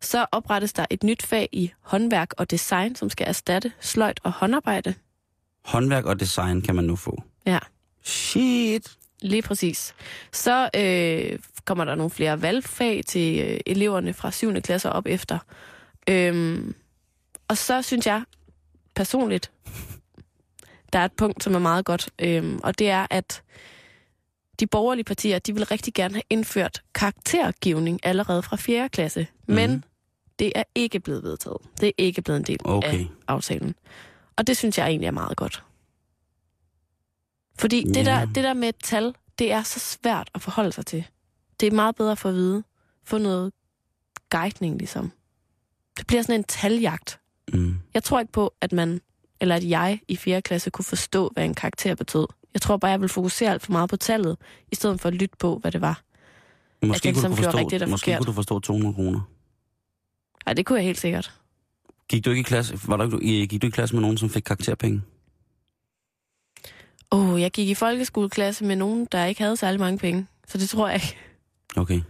[0.00, 4.32] Så oprettes der et nyt fag i håndværk og design, som skal erstatte sløjt og
[4.32, 4.94] håndarbejde.
[5.64, 7.22] Håndværk og design kan man nu få.
[7.46, 7.58] Ja,
[8.02, 8.96] Shit.
[9.20, 9.94] lige præcis.
[10.32, 14.60] Så øh, kommer der nogle flere valgfag til øh, eleverne fra 7.
[14.60, 15.38] klasse op efter.
[16.08, 16.74] Øhm,
[17.48, 18.22] og så synes jeg
[18.94, 19.50] personligt,
[20.92, 23.42] der er et punkt, som er meget godt, øhm, og det er, at
[24.60, 28.88] de borgerlige partier, de vil rigtig gerne have indført karaktergivning allerede fra 4.
[28.88, 29.26] klasse.
[29.46, 29.82] Men Mhm.
[30.38, 31.56] det er ikke blevet vedtaget.
[31.80, 32.98] Det er ikke blevet en del Okay.
[33.00, 33.74] af aftalen.
[34.36, 35.62] Og det synes jeg egentlig er meget godt.
[37.58, 38.02] Fordi det, Ja.
[38.04, 41.04] der, det der med et tal, det er så svært at forholde sig til.
[41.60, 42.64] Det er meget bedre for at vide.
[43.04, 43.52] Få noget
[44.30, 45.12] guidning, ligesom.
[45.98, 47.20] Det bliver sådan en taljagt.
[47.52, 47.76] Mm.
[47.94, 49.00] Jeg tror ikke på, at man,
[49.40, 50.42] eller at jeg i 4.
[50.42, 52.26] klasse kunne forstå, hvad en karakter betød.
[52.54, 54.36] Jeg tror bare, jeg vil fokusere alt for meget på tallet,
[54.72, 56.02] i stedet for at lytte på, hvad det var.
[56.82, 58.18] Måske, jeg kunne, du forstå, rigtigt måske forkert.
[58.18, 59.20] kunne du forstå 200 kroner.
[60.46, 61.32] Nej, det kunne jeg helt sikkert.
[62.08, 64.42] Gik du ikke i klasse, var i- gik du i klasse med nogen, som fik
[64.42, 65.02] karakterpenge?
[67.12, 70.26] Åh, oh, jeg gik i folkeskoleklasse med nogen, der ikke havde særlig mange penge.
[70.48, 71.16] Så det tror jeg ikke.
[71.76, 72.00] Okay.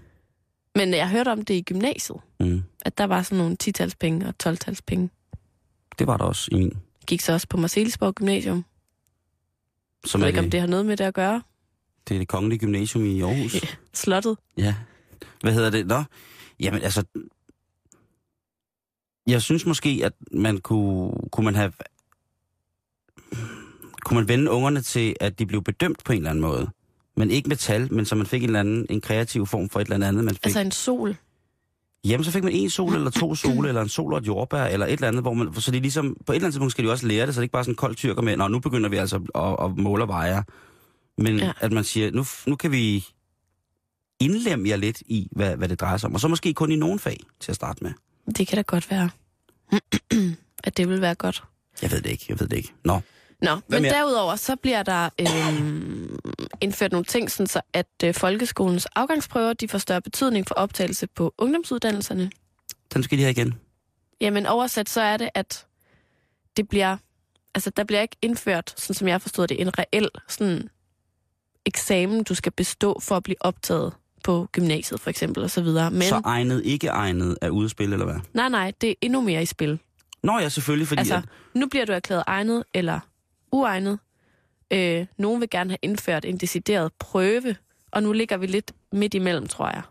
[0.75, 2.63] Men jeg hørte om det i gymnasiet, Mm.
[2.81, 5.11] at der var sådan nogle 10-tals penge og 12-tals penge.
[5.99, 6.69] Det var der også i min.
[6.73, 8.65] Jeg gik så også på Marcelisborg Gymnasium.
[10.05, 11.43] Som Jeg ved ikke, om det, det har noget med det at gøre.
[12.09, 13.57] det er det kongelige gymnasium i Aarhus.
[13.93, 14.37] Slottet.
[14.59, 14.75] Ja.
[15.41, 15.87] Hvad hedder det?
[15.87, 16.03] Nå,
[16.61, 17.05] jamen altså...
[19.27, 21.73] Jeg synes måske, at man kunne, kunne man have...
[24.05, 26.71] Kunne man vende ungerne til, at de blev bedømt på en eller anden måde?
[27.17, 29.81] Men ikke med tal, men så man fik en eller anden en kreativ form for
[29.81, 30.25] et eller andet.
[30.25, 31.17] Man fik, Altså en sol.
[32.05, 34.65] Jamen, så fik man en sol, eller to sole, eller en sol og et jordbær,
[34.65, 35.55] eller et eller andet, hvor man...
[35.61, 36.17] Så det ligesom...
[36.27, 37.65] På et eller andet tidspunkt skal de også lære det, så det er ikke bare
[37.65, 40.43] sådan kold tyrker med, Nå, nu begynder vi altså at, at måle og veje.
[41.19, 41.53] Men Ja.
[41.61, 43.07] at man siger, nu, nu kan vi
[44.21, 46.15] indlemme jer lidt i, hvad, hvad det drejer sig om.
[46.15, 47.93] Og så måske kun i nogle fag til at starte med.
[48.37, 49.11] Det kan da godt være.
[50.65, 51.45] at det vil være godt.
[51.83, 52.73] Jeg ved det ikke, jeg ved det ikke.
[52.85, 53.01] Nå,
[53.43, 53.93] Nå, men mere?
[53.95, 56.19] derudover så bliver der øhm,
[56.61, 61.07] indført nogle ting, sådan så at øh, folkeskolens afgangsprøver de får større betydning for optagelse
[61.07, 62.31] på ungdomsuddannelserne.
[62.95, 63.55] den skal de have igen.
[64.21, 65.67] Jamen oversat så er det, at
[66.57, 66.97] det bliver,
[67.55, 70.69] altså der bliver ikke indført, sådan som jeg forstået det, en reel sådan
[71.67, 73.93] eksamen, du skal bestå for at blive optaget
[74.25, 75.91] på gymnasiet for eksempel og så videre.
[75.91, 78.21] Men Så egnet, ikke egnet er ude spille, eller hvad?
[78.35, 79.79] nej, nej, det er endnu mere i spil.
[80.23, 80.99] Nå ja, selvfølgelig, fordi...
[80.99, 83.01] Altså, at, nu bliver du erklæret egnet eller
[83.53, 83.99] uegnet.
[84.71, 87.57] Øh, nogen vil gerne have indført en decideret prøve,
[87.93, 89.83] og nu ligger vi lidt midt imellem, tror jeg.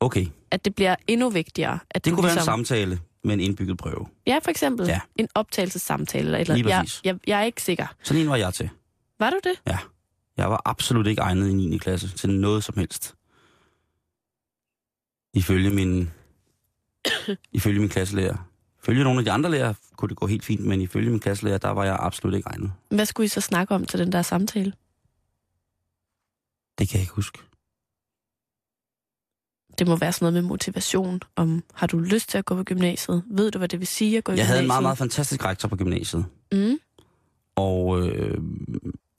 [0.00, 1.78] okay, At det bliver endnu vigtigere.
[1.90, 4.06] At det kunne være en ligesom, samtale med en indbygget prøve.
[4.26, 5.00] Ja, for eksempel Ja.
[5.16, 6.24] en optagelsessamtale.
[6.26, 7.86] Eller et eller Lige jeg, jeg, jeg er ikke sikker.
[8.02, 8.70] Sådan en var jeg til.
[9.18, 9.60] Var du det?
[9.66, 9.78] Ja.
[10.36, 11.78] Jeg var absolut ikke egnet i 9.
[11.78, 13.14] klasse til noget som helst.
[15.34, 16.10] Ifølge min,
[17.52, 18.36] ifølge min klasselærer.
[18.84, 21.58] Ifølge nogle af de andre lærere kunne det gå helt fint, men ifølge min klasselærer,
[21.58, 22.72] der var jeg absolut ikke egnet.
[22.88, 24.72] Hvad skulle I så snakke om til den der samtale?
[26.78, 27.38] Det kan jeg ikke huske.
[29.78, 31.20] Det må være sådan noget med motivation.
[31.36, 33.22] Om har du lyst til at gå på gymnasiet?
[33.30, 34.66] Ved du, hvad det vil sige at gå i Jeg havde en gymnasiet?
[34.66, 36.24] meget, meget fantastisk rektor på gymnasiet.
[36.52, 36.78] Mm.
[37.56, 38.38] Og, øh,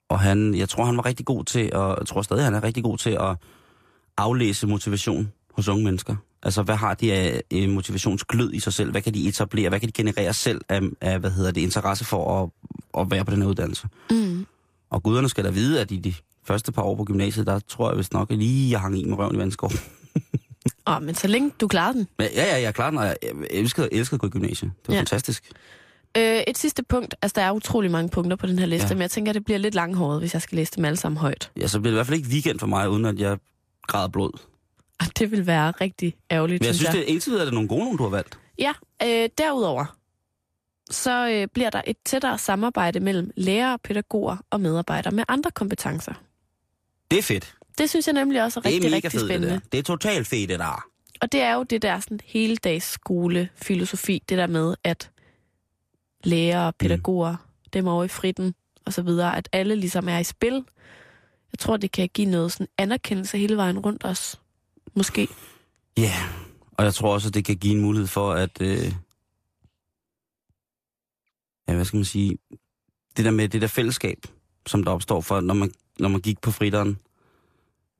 [0.09, 2.63] og han, jeg tror, han var rigtig god til, og jeg tror stadig, han er
[2.63, 3.37] rigtig god til at
[4.17, 6.15] aflæse motivation hos unge mennesker.
[6.45, 8.91] Altså, hvad har de af øh, motivationsglød i sig selv?
[8.91, 9.69] Hvad kan de etablere?
[9.69, 12.49] Hvad kan de generere selv af, af hvad hedder det, interesse for at,
[13.01, 13.87] at være på den her uddannelse?
[14.11, 14.45] Mm.
[14.89, 17.89] Og guderne skal da vide, at i de første par år på gymnasiet, der tror
[17.89, 19.71] jeg vist nok at lige, jeg hang i med røven i vandskov.
[20.85, 22.07] Oh, men så længe du klarer den.
[22.19, 23.15] Ja, ja, jeg er klar, når jeg
[23.49, 24.71] elskede, elskede at gå i gymnasiet.
[24.81, 24.99] Det var Ja.
[24.99, 25.43] fantastisk.
[26.17, 27.15] Øh, et sidste punkt.
[27.21, 28.87] Altså, der er utrolig mange punkter på den her liste.
[28.87, 28.93] Ja.
[28.93, 31.17] men jeg tænker, at det bliver lidt langhåret, hvis jeg skal læse dem alle sammen
[31.17, 31.51] højt.
[31.57, 33.37] Ja, så bliver det i hvert fald ikke weekend for mig, uden at jeg
[33.87, 34.39] græder blod.
[34.99, 36.93] Og det vil være rigtig ærgerligt, Men jeg synes, jeg.
[36.93, 38.39] det er indtil videre, er det nogle gode nogle, du har valgt.
[38.59, 39.97] Ja, øh, derudover,
[40.91, 46.13] så øh, bliver der et tættere samarbejde mellem lærere, pædagoger og medarbejdere med andre kompetencer.
[47.11, 47.55] Det er fedt.
[47.77, 49.53] Det synes jeg nemlig også er Det er rigtig, rigtig fedt, det spændende.
[49.53, 49.59] der.
[49.71, 50.85] Det er totalt fedt, det der.
[51.21, 55.11] Og det er jo det der sådan hele dags skolefilosofi, det der med, at
[56.23, 57.69] lærere, pædagoger, mm.
[57.73, 58.55] dem over i fritten
[58.85, 60.53] og så videre, at alle ligesom er i spil.
[61.51, 64.39] Jeg tror, det kan give noget sådan anerkendelse hele vejen rundt os.
[64.95, 65.27] Måske.
[65.97, 66.13] Ja,
[66.71, 68.61] og jeg tror også, at det kan give en mulighed for, at...
[68.61, 68.93] Øh,
[71.67, 72.37] ja, hvad skal man sige?
[73.17, 74.17] Det der med det der fællesskab,
[74.67, 76.97] som der opstår for, når man, når man gik på fritteren,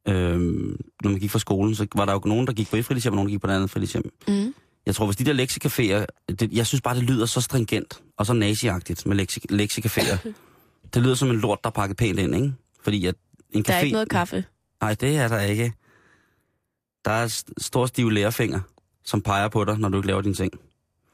[0.07, 0.39] øh,
[1.03, 3.13] når man gik fra skolen, så var der jo nogen, der gik på et fritidshjem,
[3.13, 4.11] og nogen, der gik på et andet fritidshjem.
[4.27, 4.53] Mm.
[4.85, 6.05] Jeg tror, hvis de der lektiecaféer,
[6.35, 10.17] det, jeg synes bare, det lyder så stringent og så naziagtigt med lekti, lektiecaféer.
[10.93, 12.53] det lyder som en lort, der er pakket pænt ind, ikke?
[12.81, 13.15] Fordi at
[13.51, 13.83] en Der er café...
[13.83, 14.45] ikke noget kaffe.
[14.81, 15.73] Nej, det er der ikke.
[17.05, 18.59] Der er st- stor stiv lærerfinger,
[19.03, 20.51] som peger på dig, når du ikke laver dine ting.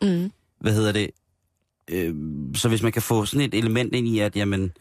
[0.01, 0.31] Mm.
[0.59, 1.11] Hvad hedder det?
[1.87, 2.15] Øh,
[2.55, 4.71] så hvis man kan få sådan et element ind i, at jamen,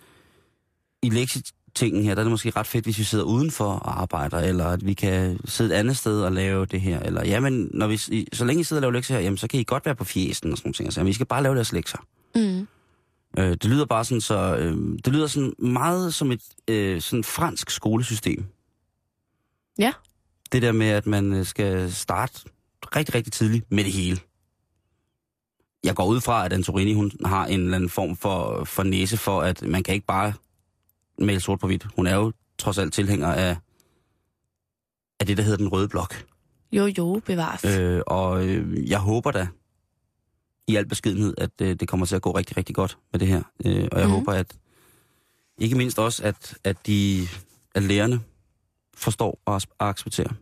[1.02, 4.38] i lektietingen her, der er det måske ret fedt, hvis vi sidder udenfor og arbejder,
[4.38, 7.00] eller at vi kan sidde et andet sted og lave det her.
[7.00, 7.96] Eller jamen, når vi,
[8.32, 10.04] så længe I sidder og laver lektier her, jamen, så kan I godt være på
[10.04, 10.86] fjesen og sådan nogle ting.
[10.86, 12.00] Altså, vi skal bare lave deres lektier.
[12.34, 12.66] Mm.
[13.38, 17.24] Øh, det lyder bare sådan så, øh, det lyder sådan meget som et øh, sådan
[17.24, 18.44] fransk skolesystem.
[19.78, 19.92] Ja.
[20.52, 22.40] Det der med, at man øh, skal starte
[22.96, 24.18] rigtig, rigtig tidligt med det hele.
[25.84, 29.16] Jeg går ud fra, at Antorini, hun har en eller anden form for, for næse
[29.16, 30.32] for, at man kan ikke bare
[31.18, 31.86] male sort på hvidt.
[31.96, 33.56] Hun er jo trods alt tilhænger af,
[35.20, 36.24] af det, der hedder den røde blok.
[36.72, 37.64] Jo, jo, bevares.
[37.64, 38.02] Øh.
[38.06, 39.48] Og øh, jeg håber da,
[40.70, 43.28] i al beskedenhed, at øh, det kommer til at gå rigtig, rigtig godt med det
[43.28, 43.42] her.
[43.66, 44.12] Øh, og jeg mm.
[44.12, 44.56] Håber, at
[45.58, 47.28] ikke mindst også, at, at de
[47.74, 48.20] at lærerne
[49.00, 50.32] forstår og accepterer.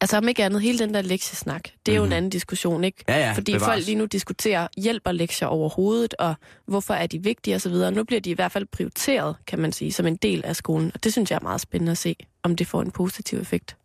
[0.00, 2.12] Altså om ikke andet, hele den der lektiesnak, det er jo Mhm.
[2.12, 3.04] en anden diskussion, ikke?
[3.08, 3.66] Ja, ja, Fordi bevares.
[3.74, 6.34] folk lige nu diskuterer, hjælper lektier overhovedet, og
[6.66, 7.72] hvorfor er de vigtige osv.
[7.92, 10.90] Nu bliver de i hvert fald prioriteret, kan man sige, som en del af skolen.
[10.94, 13.76] Og det synes jeg er meget spændende at se, om det får en positiv effekt.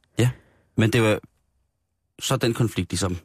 [0.78, 1.20] Men det var
[2.22, 3.18] så den konflikt ligesom,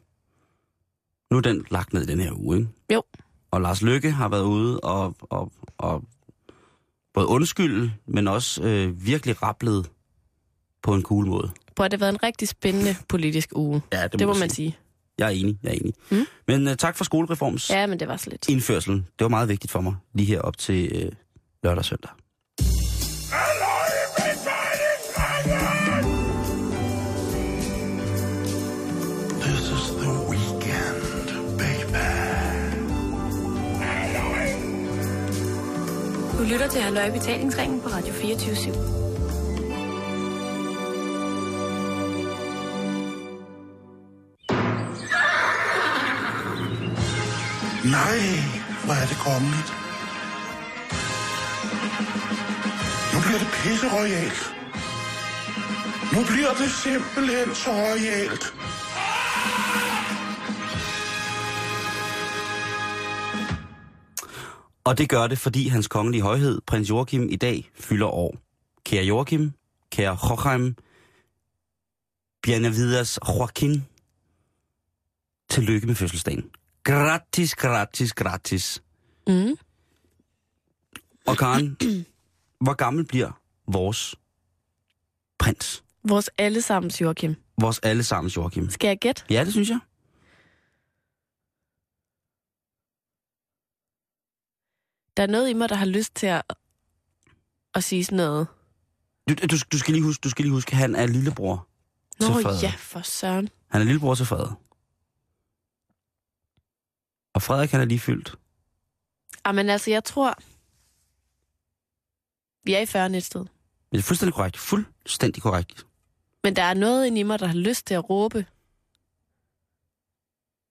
[1.31, 2.69] nu er den lagt ned den her uge, ikke?
[2.93, 3.03] Jo.
[3.51, 6.03] Og Lars Lykke har været ude og, og, og
[7.13, 9.89] både undskylde, men også øh, virkelig rapplet
[10.83, 11.51] på en cool måde.
[11.75, 13.81] På at det har været en rigtig spændende politisk uge.
[13.93, 14.77] Ja, Det må man sige.
[15.17, 15.93] Jeg er enig, jeg er enig.
[16.11, 16.25] Mm.
[16.47, 18.49] Men uh, tak for skolereforms Ja, men det var så lidt.
[18.49, 18.93] indførsel.
[18.93, 21.11] Det var meget vigtigt for mig, lige her op til uh,
[21.63, 22.11] lørdag og søndag.
[29.43, 32.07] This is the weekend, baby.
[36.37, 38.98] Du lytter til Halløj Betalingsringen på Radio 24 /7.
[47.83, 48.19] Nej,
[48.85, 49.69] hvor er det kongeligt.
[53.13, 54.41] Nu bliver det pisse royalt.
[56.13, 58.45] Nu bliver det simpelthen så royalt.
[64.83, 68.37] Og det gør det, fordi hans kongelige højhed, prins Joachim, i dag fylder år.
[68.85, 69.51] Kære Joachim,
[69.91, 70.75] kære Joachim,
[72.43, 73.85] Bjernavidas Joaquin,
[75.49, 76.58] tillykke med fødselsdagen.
[76.89, 78.83] Gratis, gratis, gratis.
[79.27, 79.57] Mm.
[81.27, 81.77] Og Karen,
[82.65, 84.15] hvor gammel bliver vores
[85.39, 85.83] prins?
[86.03, 87.35] Vores allesammens Joachim.
[87.61, 88.69] Vores allesammens Joachim.
[88.69, 89.23] Skal jeg gætte?
[89.29, 89.79] Ja, det synes jeg.
[95.17, 96.41] Der er noget i mig, der har lyst til at,
[97.73, 98.47] at sige sådan noget.
[99.29, 101.67] Du, du, du, skal lige huske, du skal lige huske, at han er lillebror
[102.19, 102.63] Nå til Frederik.
[102.63, 103.49] ja, for søren.
[103.67, 104.68] Han er lillebror til Frederik.
[107.39, 108.35] Og Frederik, han er lige fyldt.
[109.47, 110.37] Jamen altså, jeg tror...
[112.63, 113.45] Vi er i 40 et sted.
[113.91, 114.57] Det er fuldstændig korrekt.
[114.57, 115.85] Fuldstændig korrekt.
[116.43, 118.45] Men der er noget inde i mig, der har lyst til at råbe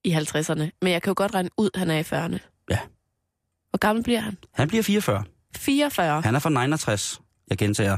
[0.05, 0.69] i 50'erne.
[0.83, 2.39] Men jeg kan jo godt regne ud, at han er i 40'erne.
[2.71, 2.79] Ja.
[3.71, 4.37] Hvor gammel bliver han?
[4.55, 5.25] Han bliver 44.
[5.57, 6.21] 44.
[6.23, 7.21] Han er fra 69.
[7.51, 7.97] Jeg gentager,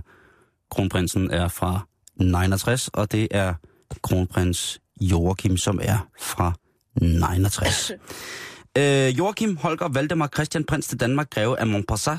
[0.70, 3.54] kronprinsen er fra 69, og det er
[4.02, 6.52] kronprins Joachim, som er fra
[7.00, 7.90] 69.
[8.78, 12.18] øh, Joachim Holger Valdemar Christian Prins til Danmark, greve af Montpassat,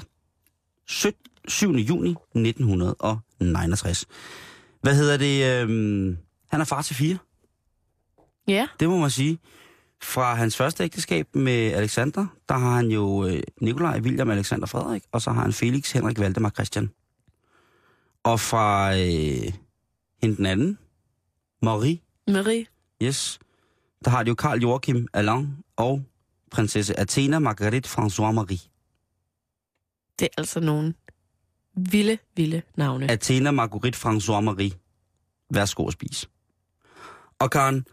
[0.87, 1.71] 7.
[1.71, 4.05] juni 1969.
[4.81, 5.45] Hvad hedder det?
[5.45, 6.17] Øh,
[6.51, 7.17] han er far til fire.
[8.47, 8.67] Ja.
[8.79, 9.39] Det må man sige.
[10.03, 15.03] Fra hans første ægteskab med Alexander, der har han jo øh, Nikolaj, William, Alexander Frederik,
[15.11, 16.89] og så har han Felix, Henrik, Valdemar, Christian.
[18.23, 19.53] Og fra øh,
[20.21, 20.77] hende den anden,
[21.61, 22.65] Marie, Marie.
[23.03, 23.39] yes,
[24.05, 26.03] der har de jo Karl Joachim Alain og
[26.51, 28.59] prinsesse Athena Marguerite François Marie.
[30.19, 30.93] Det er altså nogle
[31.75, 33.11] vilde, vilde navne.
[33.11, 34.71] Athena Marguerite François Marie.
[35.53, 36.27] Værsgo at spise.
[37.39, 37.85] Og Karen,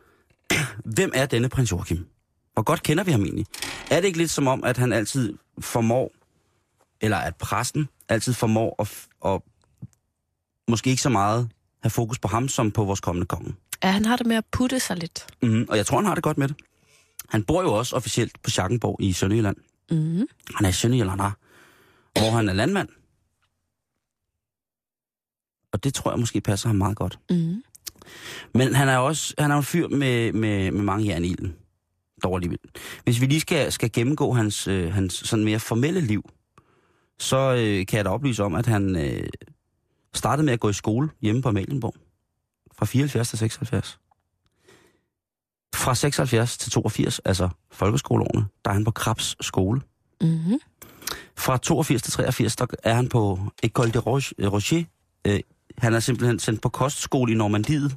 [0.96, 2.06] hvem er denne prins Joachim?
[2.52, 3.46] Hvor godt kender vi ham egentlig?
[3.90, 6.12] Er det ikke lidt som om, at han altid formår,
[7.00, 9.40] eller at præsten altid formår at, at
[10.68, 11.50] måske ikke så meget
[11.82, 13.54] have fokus på ham som på vores kommende konge?
[13.84, 15.26] Ja, han har det med at putte sig lidt.
[15.42, 16.56] Mm, og jeg tror, han har det godt med det.
[17.28, 19.56] Han bor jo også officielt på Schackenborg i Sønderjylland.
[19.90, 20.26] Mm.
[20.54, 21.30] Han er Sønderjyllander,
[22.18, 22.88] hvor han er landmand.
[25.72, 27.18] Og det tror jeg måske passer ham meget godt.
[27.30, 27.62] Mm.
[28.54, 31.56] Men han er også han er en fyr med, med, med mange jern i ilden.
[32.22, 32.58] Dog alligevel.
[33.04, 36.30] Hvis vi lige skal, skal gennemgå hans, øh, hans sådan mere formelle liv,
[37.18, 39.28] så øh, kan jeg da oplyse om, at han øh,
[40.14, 41.94] startede med at gå i skole hjemme på Amalienborg.
[42.72, 43.98] Fra 74 til 76.
[45.88, 49.80] Fra 76 til 82, altså folkeskoleårene, der er han på Krabs skole.
[50.20, 50.60] Mm.
[51.36, 54.84] Fra 82 til 83, der er han på École de Roche, øh, Rocher.
[55.24, 55.40] Øh,
[55.78, 57.96] han er simpelthen sendt på kostskole i Normandiet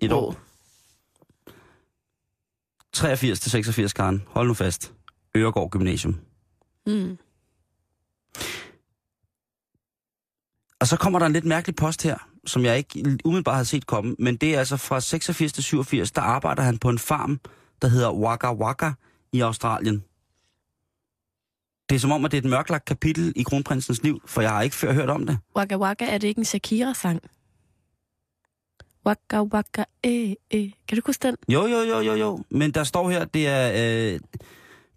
[0.00, 0.36] et år.
[2.92, 4.22] 83 til 86, Karen.
[4.26, 4.92] Hold nu fast.
[5.36, 6.18] Øregård Gymnasium.
[6.86, 7.18] Mm.
[10.80, 13.86] Og så kommer der en lidt mærkelig post her, som jeg ikke umiddelbart har set
[13.86, 17.40] komme, men det er altså fra 86 til 87, der arbejder han på en farm,
[17.82, 18.90] der hedder Waka Waka
[19.32, 20.04] i Australien.
[21.88, 24.50] Det er som om, at det er et mørklagt kapitel i kronprinsens liv, for jeg
[24.50, 25.38] har ikke før hørt om det.
[25.56, 27.20] Waka Waka, er det ikke en Shakira-sang?
[29.06, 30.70] Waka Waka, eh, eh.
[30.88, 31.36] Kan du huske den?
[31.48, 32.44] Jo, jo, jo, jo, jo.
[32.50, 33.72] Men der står her, det er
[34.14, 34.20] øh,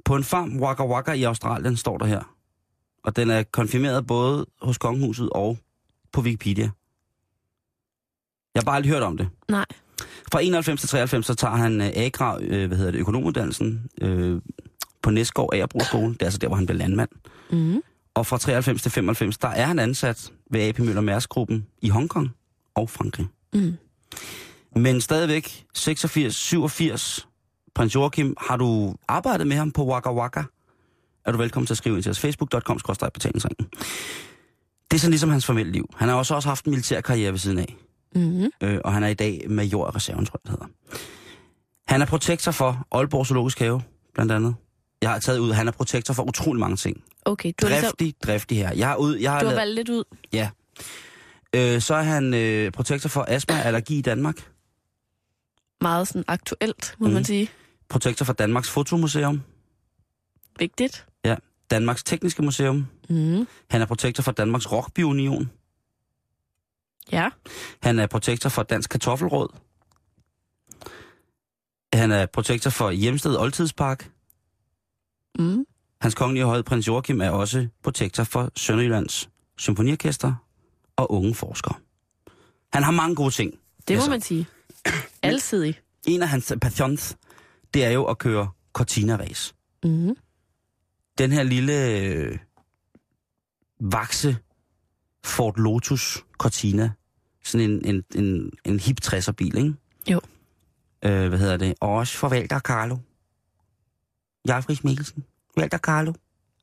[0.05, 2.35] på en farm Waka Waka i Australien, står der her.
[3.03, 5.57] Og den er konfirmeret både hos kongehuset og
[6.11, 6.71] på Wikipedia.
[8.53, 9.29] Jeg har bare aldrig hørt om det.
[9.49, 9.65] Nej.
[10.31, 14.41] Fra 91 til 93, så tager han øh, agra, øh, hvad hedder det, økonomuddannelsen øh,
[15.01, 16.13] på Næsgaard Agerbrugsskole.
[16.13, 17.09] Det er altså der, hvor han blev landmand.
[17.51, 17.81] Mm.
[18.13, 21.89] Og fra 93 til 95, der er han ansat ved AP Møller Mærsk gruppen i
[21.89, 22.29] Hongkong
[22.75, 23.27] og Frankrig.
[23.53, 23.73] Mm.
[24.75, 27.27] Men stadigvæk 86, 87,
[27.75, 30.43] prins Joachim, har du arbejdet med ham på Waka Waka?
[31.25, 32.19] Er du velkommen til at skrive ind til os.
[32.19, 32.79] Facebook.com
[33.13, 33.67] betalingsringen.
[34.91, 35.89] Det er sådan ligesom hans formelle liv.
[35.95, 37.77] Han har også, også haft en militær karriere ved siden af.
[38.15, 38.51] Mm.
[38.61, 40.65] Øh, og han er i dag major af reserven, tror jeg, det hedder.
[41.87, 43.81] Han er protektor for Aalborg Zoologisk Have,
[44.13, 44.55] blandt andet.
[45.01, 47.03] Jeg har taget ud, han er protektor for utrolig mange ting.
[47.25, 48.73] Okay, du har, ligesom, Driftig, driftig her.
[48.73, 50.03] Jeg har, ud, jeg har, du har lavet- valgt lidt ud.
[50.33, 50.49] Ja.
[51.55, 54.35] Øh, så er han øh, protektor for astma og allergi i Danmark.
[55.81, 57.07] Meget sådan aktuelt, må mm.
[57.07, 57.13] Mhm.
[57.13, 57.49] man sige.
[57.89, 59.41] Protektor for Danmarks Fotomuseum.
[60.59, 61.05] Vigtigt.
[61.25, 61.35] Ja.
[61.71, 62.87] Danmarks Tekniske Museum.
[63.09, 63.47] Mm.
[63.69, 65.49] Han er protektor for Danmarks Rugby Union.
[67.11, 67.29] Ja.
[67.81, 69.47] Han er protektor for Dansk Kartoffelråd.
[71.93, 74.11] Han er protektor for Hjemsted Oldtidspark.
[75.39, 75.65] Mm.
[76.01, 80.35] Hans kongelige højde prins Joachim er også protektor for Sønderjyllands Symfoniorkester
[80.95, 81.75] og unge forskere.
[82.73, 83.51] Han har mange gode ting.
[83.87, 84.47] Det må Altså, man sige.
[85.23, 85.79] Alsidig.
[86.07, 87.17] En af hans passions,
[87.73, 88.49] det er jo at køre
[88.79, 89.53] Cortina-race.
[89.83, 90.15] Mm.
[91.17, 92.39] Den her lille øh,
[93.79, 94.37] vakse
[95.25, 96.91] Ford Lotus Cortina.
[97.43, 99.73] Sådan en, en, en, en hip 60'er bil, ikke?
[100.11, 100.21] Jo.
[101.05, 101.75] Øh, hvad hedder det?
[101.81, 102.97] Og også for Valter Carlo.
[104.45, 105.23] Jeg Friis Mikkelsen.
[105.57, 106.13] Valter Carlo.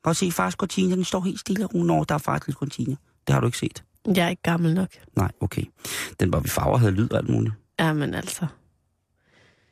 [0.05, 0.95] Du se fars Cortina?
[0.95, 1.67] Den står helt stille.
[1.73, 2.95] Når der er faktisk Cortina.
[3.27, 3.83] Det har du ikke set.
[4.15, 4.89] Jeg er ikke gammel nok.
[5.15, 5.63] Nej, okay.
[6.19, 7.53] Den var vi farver havde lyd og alt muligt.
[7.79, 8.47] Ja, men altså.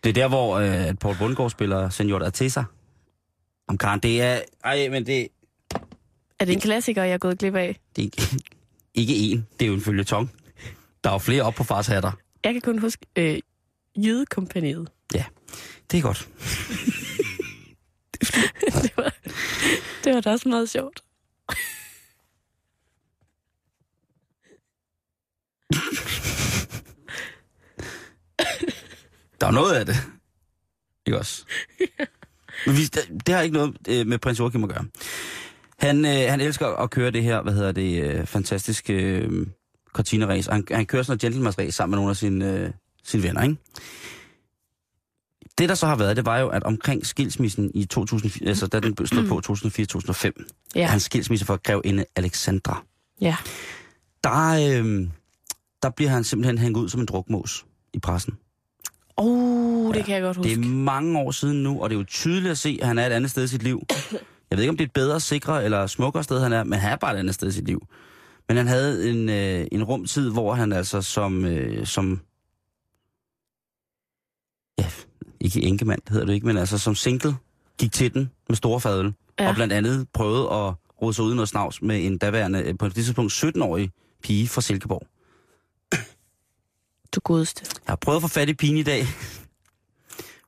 [0.03, 2.64] Det er der, hvor øh, Paul Bundgaard spiller Senor Artesa.
[3.68, 4.39] Om Karen, det er...
[4.64, 5.28] Ej, men det,
[6.39, 7.80] Er det en klassiker, jeg er gået glip af?
[7.95, 8.38] det er
[9.00, 9.56] ikke, én.
[9.60, 10.32] Det er jo en følgetong.
[11.04, 12.12] Der er jo flere op på fars hatter.
[12.43, 13.39] Jeg kan kun huske øh,
[13.97, 14.89] Jydekompaniet.
[15.91, 16.28] Det er godt.
[18.84, 19.14] det, var,
[20.04, 21.04] det var da også meget sjovt.
[29.41, 29.95] Der er noget af det.
[31.06, 31.45] Ikke også?
[32.66, 34.86] Men vi, det, det har ikke noget øh, med prins Joachim at gøre.
[35.80, 39.47] Han, øh, han elsker at køre det her, hvad hedder det, øh, fantastiske øh,
[39.97, 40.51] Cortina-race.
[40.51, 42.69] Han, han kører sådan noget gentleman's race sammen med nogle af sine, øh,
[43.03, 43.55] sine venner, ikke?
[45.57, 48.80] Det, der så har været, det var jo, at omkring skilsmissen i 2004, altså da
[48.80, 49.41] den stod på
[50.38, 50.86] 2004-2005, Ja.
[50.88, 52.84] hans skilsmisse for grevinde Alexandra,
[53.21, 53.36] Ja.
[54.23, 54.49] der,
[54.82, 55.07] øh,
[55.84, 58.34] der bliver han simpelthen hængt ud som en drukmås i pressen.
[59.17, 60.49] Oh, det kan jeg godt huske.
[60.49, 62.97] Det er mange år siden nu, og det er jo tydeligt at se, at han
[62.97, 63.82] er et andet sted i sit liv.
[64.52, 66.80] Jeg ved ikke, om det er et bedre, sikrere eller smukkere sted, han er, men
[66.80, 67.88] han er bare et andet sted i sit liv.
[68.47, 72.22] Men han havde en, øh, en rumtid, hvor han altså som, øh, som
[74.80, 74.86] ja,
[75.39, 77.36] ikke enkemand hedder det ikke, men altså som single
[77.80, 79.50] gik til den med store fadøl, ja.
[79.50, 82.78] Og blandt andet prøvede at rode sig ud i noget snavs med en daværende, øh,
[82.78, 83.91] på det tidspunkt 17-årig
[84.24, 85.08] pige fra Silkeborg.
[87.16, 87.66] Du godeste.
[87.86, 89.06] Jeg har prøvet at få fat i pigen i dag.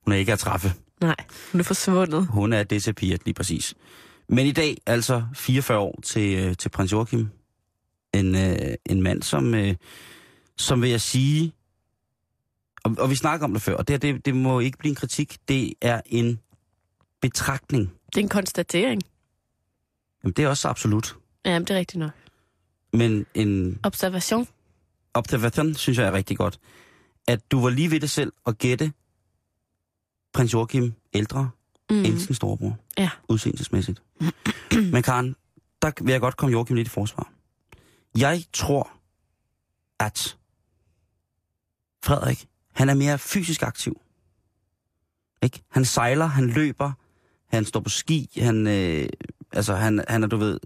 [0.04, 0.74] Hun er ikke at træffe.
[1.02, 1.16] Nej,
[1.52, 2.28] hun er forsvundet.
[2.28, 3.76] Hun er disappeared, lige præcis.
[4.30, 7.30] Men i dag, altså 44 år til, øh, til prins Joachim.
[8.14, 9.76] En, øh, en mand, som, øh,
[10.58, 11.54] som vil jeg sige,
[12.84, 14.90] og, og vi snakker om det før, og det, her, det, det må ikke blive
[14.90, 16.40] en kritik, det er en
[17.22, 17.94] betragtning.
[18.06, 19.02] Det er en konstatering.
[20.24, 21.16] Jamen, det er også absolut.
[21.46, 22.12] Ja, det er rigtigt nok.
[22.94, 24.48] Men en Observation.
[25.14, 26.60] observation, synes jeg er rigtig godt.
[27.28, 28.94] At du var lige ved det selv at gætte
[30.34, 31.50] prins Joachim ældre
[31.90, 32.06] mm.
[32.06, 32.78] end sin storebror.
[32.98, 33.10] Ja.
[33.28, 34.04] Udseendelsesmæssigt.
[34.94, 35.36] Men Karen,
[35.82, 37.32] der vil jeg godt komme Joachim lidt i forsvar.
[38.18, 38.92] Jeg tror,
[40.00, 40.38] at
[42.04, 44.02] Frederik, han er mere fysisk aktiv.
[45.42, 45.64] Ikke?
[45.70, 46.92] Han sejler, han løber,
[47.48, 49.10] han står på ski, han, øh,
[49.52, 50.60] altså han, han er, du ved,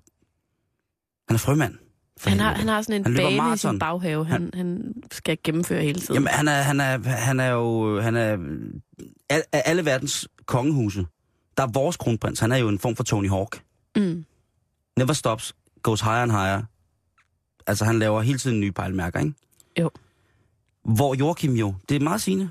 [1.27, 1.77] han er frømand.
[2.23, 3.57] Han har, han har sådan en Han bane i maraton.
[3.57, 6.13] sin baghave, han, han skal gennemføre hele tiden.
[6.13, 8.37] Jamen, han er, han er, han er jo, han er,
[9.29, 11.05] al, af alle verdens kongehuse,
[11.57, 13.61] der er vores kronprins, han er jo en form for Tony Hawk.
[13.95, 14.25] Mm.
[14.97, 16.63] Never stops, goes higher and higher.
[17.67, 19.33] Altså, han laver hele tiden nye pejlemærker, ikke?
[19.79, 19.89] Jo.
[20.83, 22.49] Hvor Joachim jo, det er meget sigende.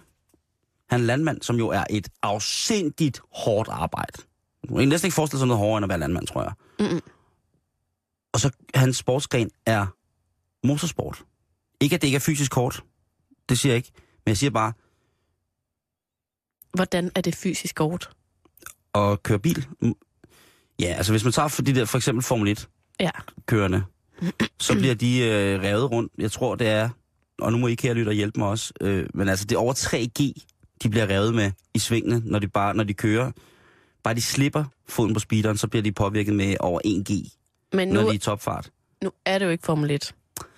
[0.91, 4.23] Han er landmand, som jo er et afsindigt hårdt arbejde.
[4.69, 6.53] Du kan næsten ikke forestille sig noget hårdere end at være landmand, tror jeg.
[6.79, 7.01] Mm-mm.
[8.35, 9.87] Og så hans sportsgren er
[10.67, 11.25] motorsport.
[11.81, 12.85] Ikke at det ikke er fysisk hårdt.
[13.49, 13.93] Det siger jeg ikke.
[13.95, 14.73] Men jeg siger bare,
[16.75, 18.11] Hvordan er det fysisk hårdt?
[18.95, 19.67] at køre bil.
[20.81, 22.69] Ja, altså hvis man tager for de der, for eksempel Formel 1
[23.01, 23.11] Ja.
[23.47, 23.85] kørende,
[24.61, 26.13] så bliver de øh, revet rundt.
[26.19, 26.89] Jeg tror, det er,
[27.39, 29.75] og nu må I kære lytter hjælpe mig også, øh, men altså det er over
[29.75, 30.19] 3G,
[30.83, 33.33] de bliver revet med i svingene, når de bare, når de kører.
[34.05, 37.37] Bare de slipper foden på speederen, så bliver de påvirket med over 1G,
[37.75, 38.71] Men når nu, de er i topfart.
[39.03, 40.15] nu er det jo ikke Formel 1.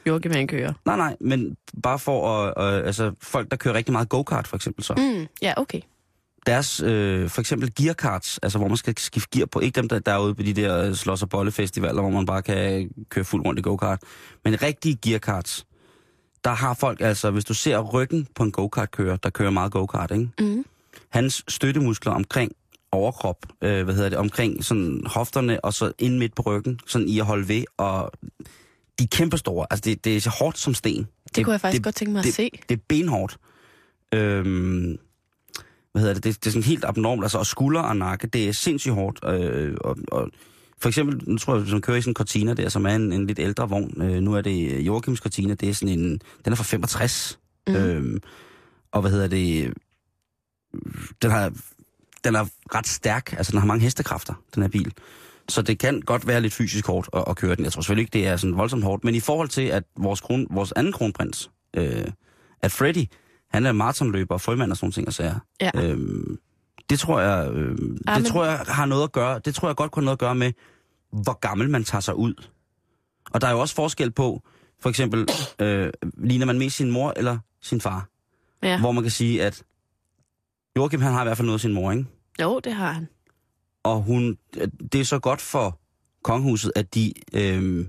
[0.07, 0.73] Joachim han kører.
[0.85, 4.57] Nej, nej, men bare for at, øh, altså folk, der kører rigtig meget go-kart for
[4.57, 4.95] eksempel så.
[4.97, 5.27] Mm.
[5.43, 5.81] Ja, okay.
[6.47, 9.99] deres, øh, for eksempel gearkarts, altså hvor man skal skifte gear på, ikke dem, der,
[9.99, 13.25] der er ude på de der øh, slås- og bollefestivaler, hvor man bare kan køre
[13.25, 14.01] fuld rundt i go-kart,
[14.45, 15.67] men rigtige gearkarts,
[16.45, 20.11] der har folk altså, hvis du ser ryggen på en go-kart-kører, der kører meget go-kart,
[20.11, 20.31] ikke?
[20.41, 20.65] Mm.
[21.09, 22.53] hans støttemuskler omkring
[22.97, 27.09] overkrop, øh, hvad hedder det, omkring sådan hofterne, og så ind midt på ryggen, sådan
[27.09, 28.13] i at holde ved, og
[28.99, 31.07] de er kæmpestore, altså det, det er så hårdt som sten.
[31.35, 32.51] Det kunne jeg faktisk godt tænke mig at det, se.
[32.69, 33.39] Det er benhårdt.
[34.15, 34.99] Øhm,
[35.93, 36.25] hvad hedder det?
[36.25, 36.45] det?
[36.45, 37.25] Det er sådan helt abnormt.
[37.25, 39.21] Altså, og skulder og nakke, det er sindssygt hårdt.
[39.25, 40.31] Øh, og, og,
[40.79, 42.95] for eksempel, nu tror jeg, hvis man kører i sådan en Cortina der, som er
[42.95, 44.03] en, en lidt ældre vogn.
[44.03, 47.39] Øh, nu er det Joachims Cortina, det er sådan en, den er fra 65.
[47.67, 47.75] Mm.
[47.75, 48.21] Øhm,
[48.93, 49.75] og hvad hedder det?
[51.23, 51.53] Den har,
[52.25, 54.93] den er ret stærk, altså den har mange hestekræfter, den her bil.
[55.49, 57.65] Så det kan godt være lidt fysisk hårdt at, at køre den.
[57.65, 59.05] Jeg tror selvfølgelig ikke, det er sådan voldsomt hårdt.
[59.05, 62.05] Men i forhold til, at vores, kron, vores anden kronprins, øh,
[62.63, 63.05] at Freddy,
[63.51, 65.39] han er maratonløber og frømand og sådan ting og sager.
[65.61, 65.71] Ja.
[65.75, 66.39] Øhm,
[66.91, 69.77] det tror jeg, øh, det men- tror jeg har noget at gøre, det tror jeg
[69.77, 70.53] godt kunne have noget at gøre med,
[71.13, 72.35] hvor gammel man tager sig ud.
[73.31, 74.43] Og der er jo også forskel på,
[74.83, 78.09] for eksempel, øh, ligner man mest sin mor eller sin far?
[78.63, 78.81] Ja.
[78.81, 79.63] Hvor man kan sige, at
[80.77, 82.05] Joachim, han har i hvert fald noget af sin mor, ikke?
[82.43, 83.09] Jo, det har han.
[83.83, 84.39] Og hun,
[84.93, 85.81] det er så godt for
[86.23, 87.87] kongehuset, at de øh,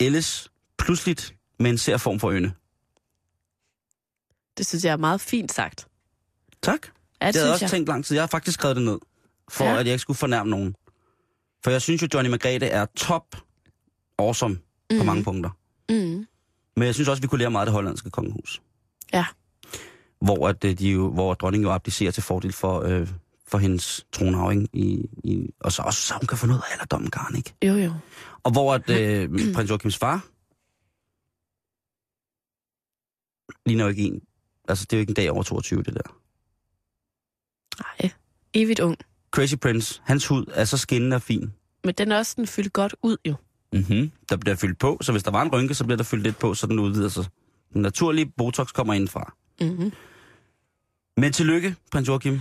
[0.00, 2.52] ældes pludseligt med en sær form for øne.
[4.58, 5.88] Det synes jeg er meget fint sagt.
[6.62, 6.86] Tak.
[7.20, 7.70] Ja, det det, havde jeg også jeg.
[7.70, 8.16] tænkt lang tid.
[8.16, 8.98] Jeg har faktisk skrevet det ned,
[9.50, 9.78] for Ja.
[9.78, 10.74] at jeg ikke skulle fornærme nogen.
[11.64, 13.36] For jeg synes jo, Johnny Margrethe er top
[14.18, 14.58] awesome
[14.90, 14.98] mm.
[14.98, 15.50] på mange punkter.
[15.88, 16.26] Mm.
[16.76, 18.62] Men jeg synes også, vi kunne lære meget af det hollandske kongehus.
[19.12, 19.24] Ja.
[20.20, 23.08] Hvor, at, øh, de jo, hvor dronningen jo abdicerer til fordel for, øh,
[23.46, 24.68] for hendes tronarving.
[24.72, 27.54] I, i, og så også, så hun kan få noget af alderdommen, Karen, ikke?
[27.64, 27.92] Jo, jo.
[28.42, 30.26] Og hvor at, øh, prins Joachims far
[33.66, 34.22] ligner jo ikke en.
[34.68, 36.18] Altså, det er jo ikke en dag over 22, det der.
[37.82, 38.10] Nej,
[38.54, 38.98] evigt ung.
[39.30, 41.52] Crazy Prince, hans hud er så skinnende og fin.
[41.84, 43.34] Men den er også sådan fyldt godt ud, jo.
[43.72, 44.10] Mm-hmm.
[44.28, 46.38] Der bliver fyldt på, så hvis der var en rynke, så bliver der fyldt lidt
[46.38, 47.24] på, så den udvider sig.
[47.72, 49.34] Den naturlige Botox kommer indenfra.
[49.60, 49.92] Mm-hmm.
[51.16, 52.40] Men tillykke, prins Joachim.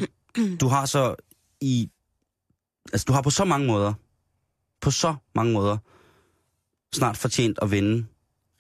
[0.60, 1.16] Du har så
[1.62, 1.90] i...
[2.94, 3.94] Altså, du har på så mange måder,
[4.82, 5.78] på så mange måder,
[6.96, 8.08] snart fortjent at vinde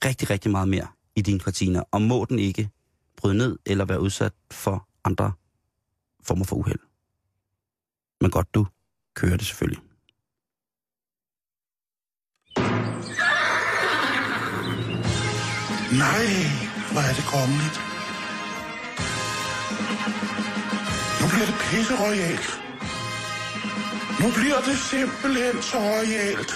[0.06, 1.84] rigtig, rigtig meget mere i dine kvartiner.
[1.92, 2.70] Og må den ikke
[3.18, 5.34] bryde ned eller være udsat for andre
[6.24, 6.80] former for uheld.
[8.22, 8.68] Men godt, du
[9.16, 9.82] kører det selvfølgelig.
[16.04, 16.26] Nej,
[16.92, 17.97] hvor er det kongeligt.
[21.38, 22.48] Bliver det pisse royalt.
[24.22, 26.52] Nu bliver det simpelthen så royalt.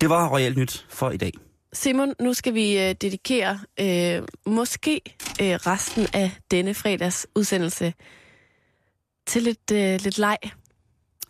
[0.00, 1.32] Det var Royalt Nyt for i dag.
[1.72, 5.00] Simon, nu skal vi øh, dedikere øh, måske
[5.40, 7.94] øh, resten af denne fredags udsendelse
[9.26, 10.38] til lidt, øh, lidt leg.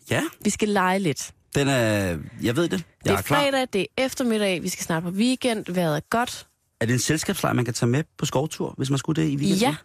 [0.09, 1.31] Ja, Vi skal lege lidt.
[1.55, 2.17] Den er...
[2.43, 2.71] Jeg ved det.
[2.71, 3.41] Jeg Det er er klar.
[3.41, 6.47] fredag, det er eftermiddag, vi skal snart på weekend, vejret er godt.
[6.81, 9.35] Er det en selskabslejr, man kan tage med på skovtur, hvis man skulle det i
[9.35, 9.59] weekenden?
[9.59, 9.75] Ja,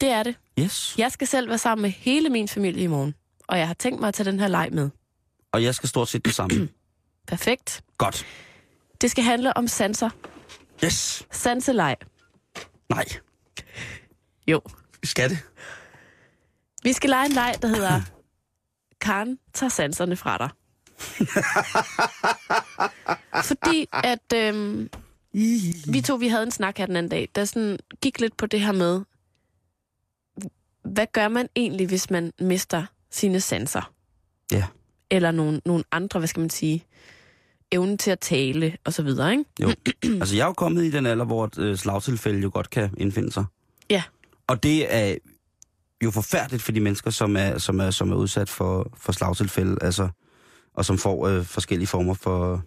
[0.00, 0.36] det er det.
[0.58, 0.94] Yes.
[0.98, 3.14] Jeg skal selv være sammen med hele min familie i morgen,
[3.48, 4.90] og jeg har tænkt mig at tage den her leg med.
[5.52, 6.68] Og jeg skal stort set det samme.
[7.28, 7.84] Perfekt.
[7.98, 8.26] Godt.
[9.00, 10.10] Det skal handle om sanser.
[10.84, 11.26] Yes.
[11.30, 11.96] Sanseleg.
[12.88, 13.04] Nej.
[14.46, 14.60] Jo.
[15.04, 15.38] Skal det?
[16.82, 18.00] Vi skal lege en leg, der hedder
[19.00, 20.48] Karen tager sanserne fra dig.
[23.50, 24.88] Fordi at øhm,
[25.92, 28.46] vi to, vi havde en snak her den anden dag, der sådan gik lidt på
[28.46, 29.00] det her med,
[30.84, 33.92] hvad gør man egentlig, hvis man mister sine sanser?
[34.52, 34.66] Ja.
[35.10, 36.84] Eller nogle, nogle andre, hvad skal man sige,
[37.70, 39.44] evnen til at tale og så videre, ikke?
[39.60, 39.72] Jo.
[40.20, 42.90] altså, jeg er jo kommet i den alder, hvor et øh, slagtilfælde jo godt kan
[42.96, 43.44] indfinde sig.
[43.90, 44.02] Ja.
[44.46, 45.16] Og det er
[46.04, 49.76] jo forfærdeligt for de mennesker, som er, som er, som er udsat for, for slagtilfælde,
[49.80, 50.08] altså,
[50.74, 52.62] og som får øh, forskellige former for...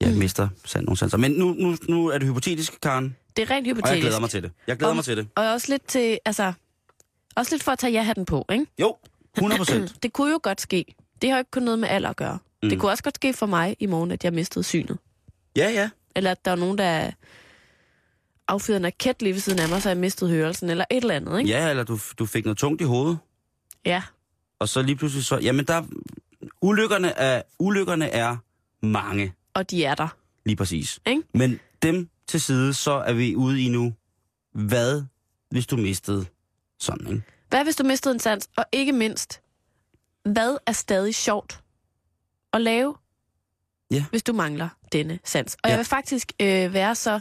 [0.00, 0.16] Ja, mm.
[0.16, 1.18] mister sand, nogle sanser.
[1.18, 3.94] Men nu, nu, nu er det hypotetisk, Karen, Det er rent og hypotetisk.
[3.94, 4.52] jeg glæder mig til det.
[4.66, 5.28] Jeg glæder Og- mig til det.
[5.36, 6.52] Og også lidt til, altså,
[7.36, 8.66] også lidt for at tage ja-hatten på, ikke?
[8.80, 8.96] Jo,
[9.36, 9.94] 100 procent.
[10.02, 10.84] Det kunne jo godt ske.
[11.22, 12.38] Det har jo ikke kun noget med alder at gøre.
[12.62, 12.68] Mm.
[12.68, 14.98] Det kunne også godt ske for mig i morgen, at jeg mistede synet.
[15.56, 15.90] Ja, ja.
[16.16, 17.10] Eller at der var nogen, der
[18.48, 21.14] affyrede en raket lige ved siden af mig, så jeg mistede hørelsen, eller et eller
[21.14, 21.50] andet, ikke?
[21.50, 23.18] Ja, eller du, du fik noget tungt i hovedet,
[23.86, 24.02] Ja.
[24.58, 25.38] og så lige pludselig så...
[25.38, 25.82] Jamen, der...
[26.62, 28.36] Ulykkerne er, ulykkerne er
[28.82, 30.08] mange, Og de er der.
[30.44, 31.00] lige præcis.
[31.06, 31.22] Ikke?
[31.34, 33.94] Men dem til side, så er vi ude i nu,
[34.52, 35.02] hvad
[35.50, 36.26] hvis du mistede
[36.78, 37.22] sådan, ikke?
[37.48, 38.48] Hvad hvis du mistede en sans?
[38.56, 39.40] Og ikke mindst,
[40.24, 41.60] hvad er stadig sjovt
[42.52, 42.94] at lave,
[43.90, 44.04] Ja.
[44.10, 45.54] hvis du mangler denne sans?
[45.54, 45.68] Og Ja.
[45.70, 47.20] jeg vil faktisk øh, være så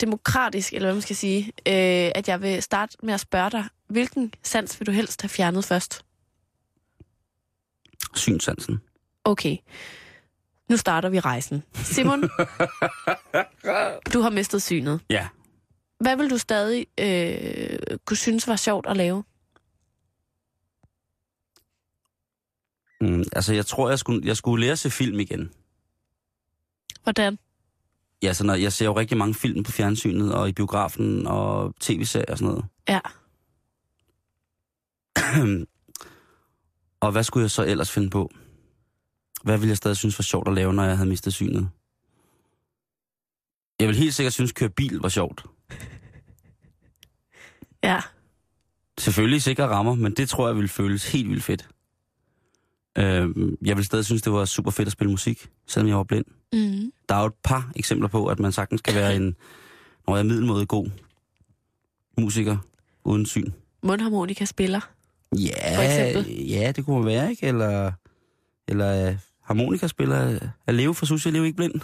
[0.00, 3.64] demokratisk, eller hvad man skal sige, øh, at jeg vil starte med at spørge dig,
[3.88, 6.04] hvilken sans vil du helst have fjernet først?
[8.14, 8.80] Synsansen.
[9.24, 9.56] Okay,
[10.68, 11.62] nu starter vi rejsen.
[11.74, 12.20] Simon,
[14.14, 15.00] du har mistet synet.
[15.10, 15.28] Ja.
[16.00, 19.24] Hvad vil du stadig øh, kunne synes var sjovt at lave?
[23.00, 25.50] Mm, altså, jeg tror, jeg skulle, jeg skulle lære at se film igen.
[27.02, 27.38] Hvordan?
[28.22, 31.74] Ja, så når, jeg ser jo rigtig mange film på fjernsynet, og i biografen, og
[31.80, 32.64] tv-serier og sådan noget.
[32.88, 33.00] Ja.
[37.04, 38.30] og hvad skulle jeg så ellers finde på?
[39.44, 41.68] Hvad ville jeg stadig synes var sjovt at lave, når jeg havde mistet synet?
[43.80, 45.44] Jeg vil helt sikkert synes, at køre bil var sjovt.
[47.84, 48.00] Ja.
[48.98, 51.68] Selvfølgelig sikre rammer, men det tror jeg ville føles helt vildt fedt.
[52.98, 56.02] Øhm, jeg vil stadig synes, det var super fedt at spille musik, selvom jeg var
[56.04, 56.24] blind.
[56.52, 56.92] Mm.
[57.08, 59.36] Der er jo et par eksempler på, at man sagtens kan være en,
[60.06, 60.90] når jeg er middelmåde god
[62.18, 62.56] musiker
[63.04, 63.52] uden syn.
[63.82, 64.80] Mundharmonika spiller.
[65.38, 66.34] Ja, For eksempel?
[66.48, 67.46] ja, det kunne man være, ikke?
[67.46, 67.92] Eller,
[68.68, 71.74] eller uh, harmonikaspiller at leve for Susie, leve ikke blind.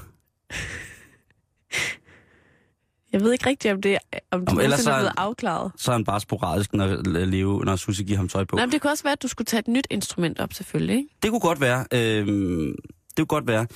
[3.12, 3.98] Jeg ved ikke rigtigt, om det
[4.30, 5.72] om det Om ellers er så- blevet afklaret.
[5.76, 6.86] Så er han bare sporadisk, når,
[7.24, 8.56] leve, når Susie giver ham tøj på.
[8.56, 10.96] Nej, men det kunne også være, at du skulle tage et nyt instrument op, selvfølgelig.
[10.96, 11.08] Ikke?
[11.22, 11.86] Det kunne godt være.
[11.92, 12.74] Øhm,
[13.08, 13.66] det kunne godt være.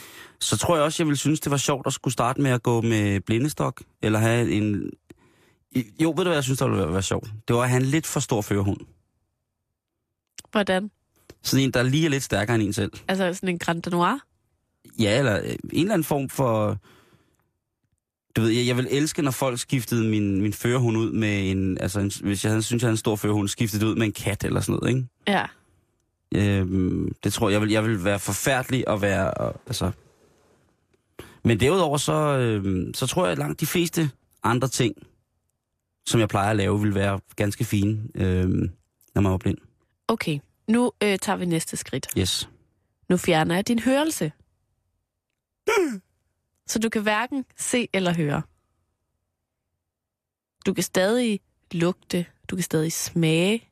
[0.41, 2.63] Så tror jeg også, jeg ville synes, det var sjovt at skulle starte med at
[2.63, 4.91] gå med blindestok, eller have en...
[6.01, 7.29] Jo, ved du hvad jeg synes, der ville være, være sjovt?
[7.49, 8.81] Det var at have en lidt for stor førerhund.
[10.51, 10.91] Hvordan?
[11.43, 12.93] Sådan en, der lige er lidt stærkere end en selv.
[13.09, 14.19] Altså sådan en Grand Noir?
[14.99, 16.79] Ja, eller øh, en eller anden form for...
[18.37, 21.79] Du ved, jeg, jeg vil elske, når folk skiftede min, min førerhund ud med en...
[21.79, 24.07] Altså, en, hvis jeg havde, synes, jeg havde en stor førerhund, skiftede det ud med
[24.07, 25.09] en kat eller sådan noget, ikke?
[25.29, 25.47] Ja.
[26.35, 29.31] Øhm, det tror jeg, jeg vil, jeg vil være forfærdelig at være...
[29.31, 29.91] Og, altså.
[31.45, 34.11] Men derudover, så, øhm, så tror jeg, at langt de fleste
[34.43, 34.95] andre ting,
[36.07, 38.71] som jeg plejer at lave, vil være ganske fine, øhm,
[39.15, 39.59] når man var blind.
[40.09, 40.39] Okay,
[40.69, 42.07] nu øh, tager vi næste skridt.
[42.19, 42.49] Yes.
[43.09, 44.33] Nu fjerner jeg din hørelse.
[46.67, 48.43] Så du kan hverken se eller høre.
[50.67, 51.41] Du kan stadig
[51.73, 53.69] lugte, du kan stadig smage,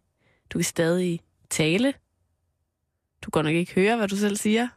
[0.53, 1.21] du kan stadig
[1.51, 1.95] tale.
[3.23, 4.69] Du kan nok ikke høre, hvad du selv siger.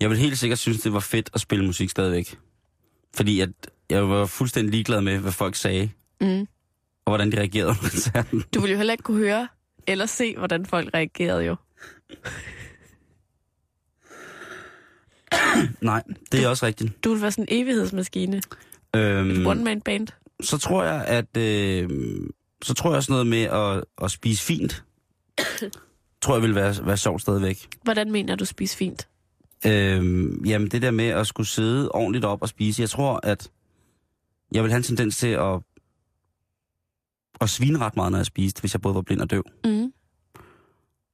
[0.00, 2.38] Jeg vil helt sikkert synes, det var fedt at spille musik stadigvæk.
[3.14, 3.50] Fordi at
[3.90, 6.40] jeg var fuldstændig ligeglad med, hvad folk sagde, Mm.
[7.04, 8.44] og hvordan de reagerede på koncerten.
[8.54, 9.48] Du ville jo heller ikke kunne høre
[9.88, 11.56] eller se, hvordan folk reagerede jo.
[15.80, 17.04] Nej, det er også rigtigt.
[17.04, 18.42] Du ville være sådan en evighedsmaskine.
[18.96, 20.08] Øhm, One-man-band.
[20.40, 21.88] så tror jeg, at øh,
[22.62, 24.84] så tror jeg også noget med at, at spise fint,
[26.22, 27.68] tror jeg vil være, være sjovt stadigvæk.
[27.82, 29.08] Hvordan mener du spise fint?
[29.66, 33.50] Øhm, jamen det der med at skulle sidde ordentligt op og spise, jeg tror, at
[34.52, 35.60] jeg vil have en tendens til at,
[37.40, 39.44] at svine ret meget, når jeg spiste, hvis jeg både var blind og døv.
[39.64, 39.92] Mm.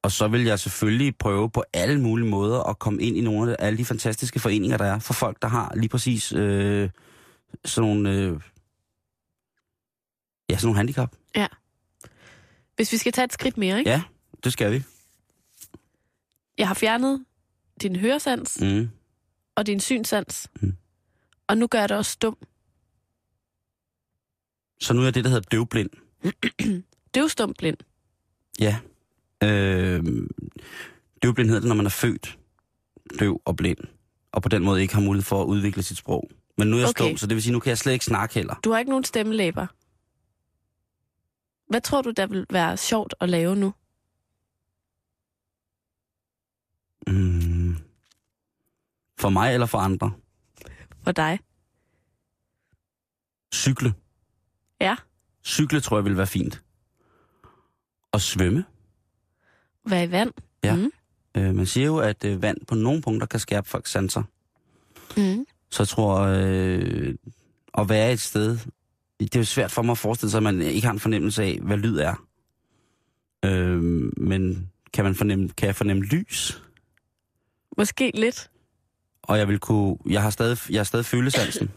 [0.03, 3.51] og så vil jeg selvfølgelig prøve på alle mulige måder at komme ind i nogle
[3.61, 6.89] af alle de fantastiske foreninger, der er for folk, der har lige præcis øh,
[7.65, 8.39] sådan nogle, øh,
[10.49, 11.15] ja, sådan nogle handicap.
[11.35, 11.47] Ja.
[12.75, 13.91] Hvis vi skal tage et skridt mere, ikke?
[13.91, 14.01] Ja,
[14.43, 14.83] det skal vi.
[16.57, 17.25] Jeg har fjernet
[17.81, 18.89] din høresans Mm.
[19.55, 20.49] og din synsans.
[20.61, 20.73] Mm.
[21.47, 22.37] Og nu gør jeg det også dum.
[24.81, 25.89] Så nu er jeg det, der hedder døvblind.
[27.15, 27.77] Døvstum blind.
[28.59, 28.77] Ja.
[29.43, 30.03] Øh,
[31.23, 32.37] døvblind hedder det, når man er født
[33.19, 33.77] døv og blind,
[34.31, 36.29] og på den måde ikke har mulighed for at udvikle sit sprog.
[36.57, 37.05] Men nu er jeg okay.
[37.05, 38.55] stum, så det vil sige, nu kan jeg slet ikke snakke heller.
[38.63, 39.67] Du har ikke nogen stemmelæber.
[41.69, 43.73] Hvad tror du, der vil være sjovt at lave nu?
[47.07, 47.77] Mm.
[49.19, 50.11] For mig eller for andre?
[51.03, 51.39] For dig?
[53.53, 53.93] Cykle.
[54.81, 54.95] Ja.
[55.45, 56.61] Cykle tror jeg vil være fint.
[58.11, 58.65] Og svømme.
[59.85, 60.31] Være i vand?
[60.63, 60.75] Ja.
[60.75, 60.91] Mm.
[61.37, 64.23] Øh, man siger jo, at øh, vand på nogle punkter kan skærpe folks sanser.
[65.17, 65.45] Mm.
[65.71, 67.15] Så jeg tror, øh,
[67.77, 68.57] at være et sted...
[69.19, 71.43] Det er jo svært for mig at forestille sig, at man ikke har en fornemmelse
[71.43, 72.27] af, hvad lyd er.
[73.45, 73.81] Øh,
[74.17, 76.61] men kan, man fornemme, kan jeg fornemme lys?
[77.77, 78.49] Måske lidt.
[79.21, 79.97] Og jeg vil kunne...
[80.09, 81.71] Jeg har stadig, jeg har stadig følesansen.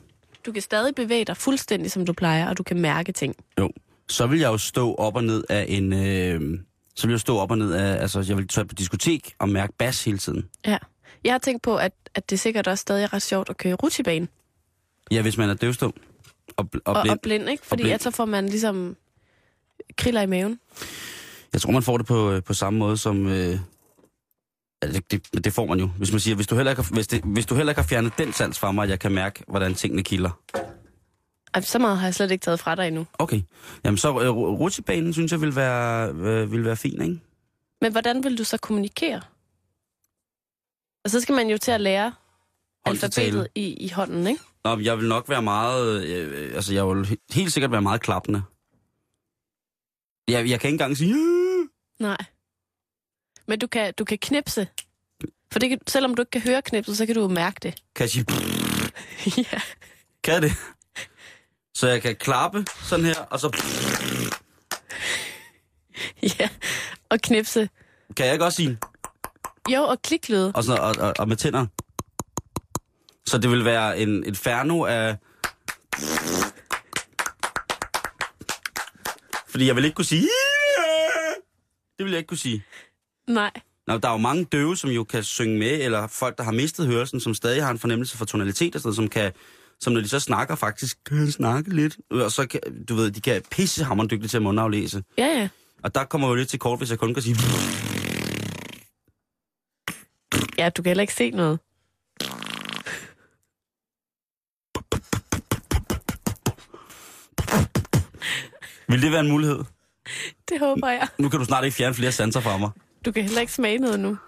[0.48, 3.34] Du kan stadig bevæge dig fuldstændig, som du plejer, og du kan mærke ting.
[3.58, 3.70] Jo.
[4.08, 5.92] Så vil jeg jo stå op og ned af en...
[5.92, 6.58] Øh,
[6.94, 8.02] så vil jeg stå op og ned af...
[8.02, 10.48] Altså, jeg vil tage på diskotek og mærke bas hele tiden.
[10.66, 10.78] Ja.
[11.24, 13.74] Jeg har tænkt på, at, at det sikkert også stadig er ret sjovt at køre
[13.74, 14.28] rutsjebane.
[15.10, 15.94] Ja, hvis man er døvstum
[16.56, 17.12] og, og Og, blind.
[17.16, 17.66] og blind, ikke?
[17.66, 17.94] Fordi blind.
[17.94, 18.96] at så får man ligesom
[19.98, 20.60] kriller i maven.
[21.52, 23.26] Jeg tror, man får det på, øh, på samme måde som...
[23.26, 23.58] Øh,
[24.82, 25.86] ja, det, det, det får man jo.
[25.98, 27.88] Hvis man siger, hvis du, heller ikke har, hvis, det, hvis du heller ikke har
[27.88, 30.30] fjernet den sans fra mig, at jeg kan mærke, hvordan tingene kilder.
[31.54, 33.06] Ej, så meget har jeg slet ikke taget fra dig endnu.
[33.18, 33.42] Okay.
[33.84, 37.20] Jamen så øh, ru- rutsjebanen, synes jeg, vil være, øh, vil være fin, ikke?
[37.80, 39.20] Men hvordan vil du så kommunikere?
[41.04, 42.12] Og så skal man jo til at lære
[42.84, 44.40] alfabetet i, i hånden, ikke?
[44.64, 46.04] Nå, jeg vil nok være meget...
[46.06, 48.42] Øh, altså, jeg vil he- helt sikkert være meget klappende.
[50.28, 51.14] Jeg, jeg kan ikke engang sige...
[51.14, 51.68] "Øh."
[52.00, 52.16] Nej.
[53.48, 54.68] Men du kan, du kan knipse.
[55.52, 57.82] For det kan, selvom du ikke kan høre knipset, så kan du jo mærke det.
[57.94, 58.24] Kan jeg sige...
[59.52, 59.60] ja.
[60.24, 60.52] Kan jeg det?
[61.74, 63.56] Så jeg kan klappe sådan her, og så...
[66.38, 66.48] ja.
[67.08, 67.68] Og knipse.
[68.16, 68.78] Kan jeg ikke også sige...
[69.68, 70.52] Jo, og kliklyde.
[70.54, 71.66] Og, sådan, og, og, og med tænder.
[73.26, 75.16] Så det vil være en, et ferno af...
[79.48, 80.28] Fordi jeg vil ikke kunne sige...
[81.98, 82.64] Det vil jeg ikke kunne sige.
[83.28, 83.50] Nej.
[83.86, 86.52] Nå, der er jo mange døve, som jo kan synge med, eller folk, der har
[86.52, 89.32] mistet hørelsen, som stadig har en fornemmelse for tonalitet og sådan noget, som kan,
[89.80, 91.96] som når de så snakker, faktisk kan snakke lidt.
[92.10, 95.02] Og så kan, du ved, de kan pissehammerende dygtige til at mundaflæse.
[95.18, 95.48] Ja, ja.
[95.82, 97.36] Og der kommer jo lidt til kort, hvis jeg kun kan sige...
[100.58, 101.58] Ja, du kan heller ikke se noget.
[108.88, 109.64] Vil det være en mulighed?
[110.48, 111.08] Det håber jeg.
[111.18, 112.70] Nu kan du snart ikke fjerne flere sanser fra mig.
[113.04, 114.18] Du kan heller ikke smage noget nu.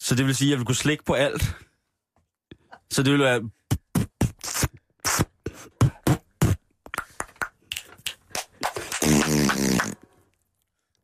[0.00, 1.56] Så det vil sige, at jeg vil kunne slikke på alt.
[2.90, 3.50] Så det vil være...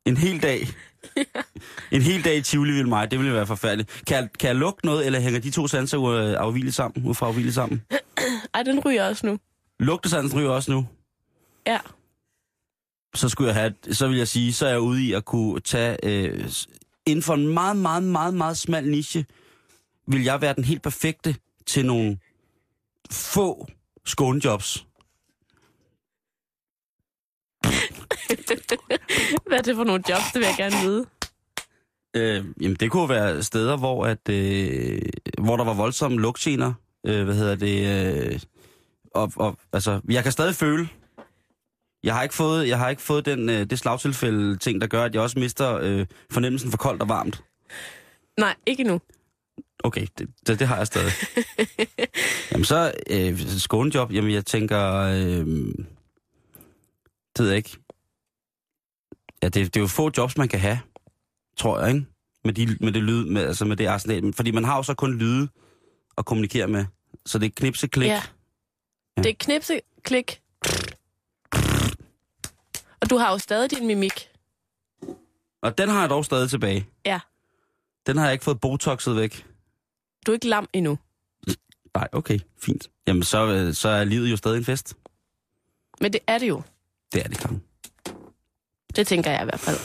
[0.05, 0.67] En hel dag.
[1.91, 4.01] En hel dag i Tivoli vil mig, det ville være forfærdeligt.
[4.07, 7.27] Kan jeg, kan jeg lugte noget, eller hænger de to sanser afvilligt sammen, ud fra
[7.27, 7.83] afvilligt sammen?
[8.53, 9.39] Ej, den ryger også nu.
[9.79, 10.87] Lugtesansen ryger også nu.
[11.67, 11.79] Ja.
[13.15, 15.59] Så skulle jeg have, så vil jeg sige, så er jeg ude i at kunne
[15.59, 16.49] tage, øh,
[17.05, 19.25] inden for en meget, meget, meget, meget smal niche,
[20.07, 21.35] vil jeg være den helt perfekte
[21.65, 22.17] til nogle
[23.11, 23.67] få
[24.05, 24.85] skånejobs.
[29.47, 31.05] Hvad er det for nogle jobs, det vil jeg gerne vide.
[32.13, 35.01] Øh, jamen, det kunne være steder, hvor, at, øh,
[35.37, 36.73] hvor der var voldsomme lugtgener.
[37.05, 37.77] Øh, hvad hedder det?
[38.33, 38.39] Øh,
[39.15, 40.89] og, og, altså, jeg kan stadig føle.
[42.03, 45.03] Jeg har ikke fået, jeg har ikke fået den, øh, det slagtilfælde ting, der gør,
[45.03, 47.43] at jeg også mister øh, fornemmelsen for koldt og varmt.
[48.37, 49.01] Nej, ikke nu.
[49.83, 51.11] Okay, det, det, det har jeg stadig.
[52.51, 55.45] jamen så, øh, skånejob, jamen jeg tænker, øh,
[57.37, 57.77] det ved jeg ikke.
[59.41, 60.79] Ja, det, det er jo få jobs, man kan have,
[61.57, 62.05] tror jeg, ikke?
[62.43, 64.33] Med, de, med det lyd, med, altså med det arsenal.
[64.33, 65.47] Fordi man har jo så kun lyde
[66.17, 66.85] at kommunikere med.
[67.25, 68.07] Så det er knipse, klik.
[68.07, 68.21] Ja.
[69.17, 70.41] Det er knipse, klik.
[73.01, 74.29] Og du har jo stadig din mimik.
[75.61, 76.87] Og den har jeg dog stadig tilbage.
[77.05, 77.19] Ja.
[78.07, 79.45] Den har jeg ikke fået botoxet væk.
[80.25, 80.97] Du er ikke lam endnu.
[81.95, 82.89] Nej, okay, fint.
[83.07, 84.97] Jamen så, øh, så er livet jo stadig en fest.
[86.01, 86.61] Men det er det jo.
[87.13, 87.53] Det er det klart.
[88.95, 89.77] Det tænker jeg i hvert fald.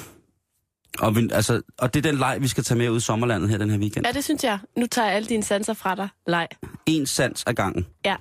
[0.99, 3.51] Og, vi, altså, og det er den leg, vi skal tage med ud i sommerlandet
[3.51, 4.07] her den her weekend.
[4.07, 4.59] Ja, det synes jeg.
[4.77, 6.09] Nu tager jeg alle dine sanser fra dig.
[6.27, 6.49] Leg.
[6.87, 7.87] En sans ad gangen.
[8.05, 8.17] Ja.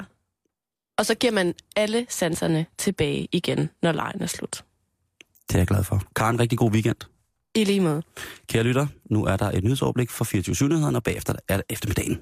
[0.97, 4.63] Og så giver man alle sanserne tilbage igen, når lejen er slut.
[5.47, 6.01] Det er jeg glad for.
[6.15, 6.95] Karen, rigtig god weekend.
[7.55, 8.01] I lige måde.
[8.49, 12.21] Kære lytter, nu er der et nyhedsoverblik for 24 nyhederne og bagefter er det eftermiddagen.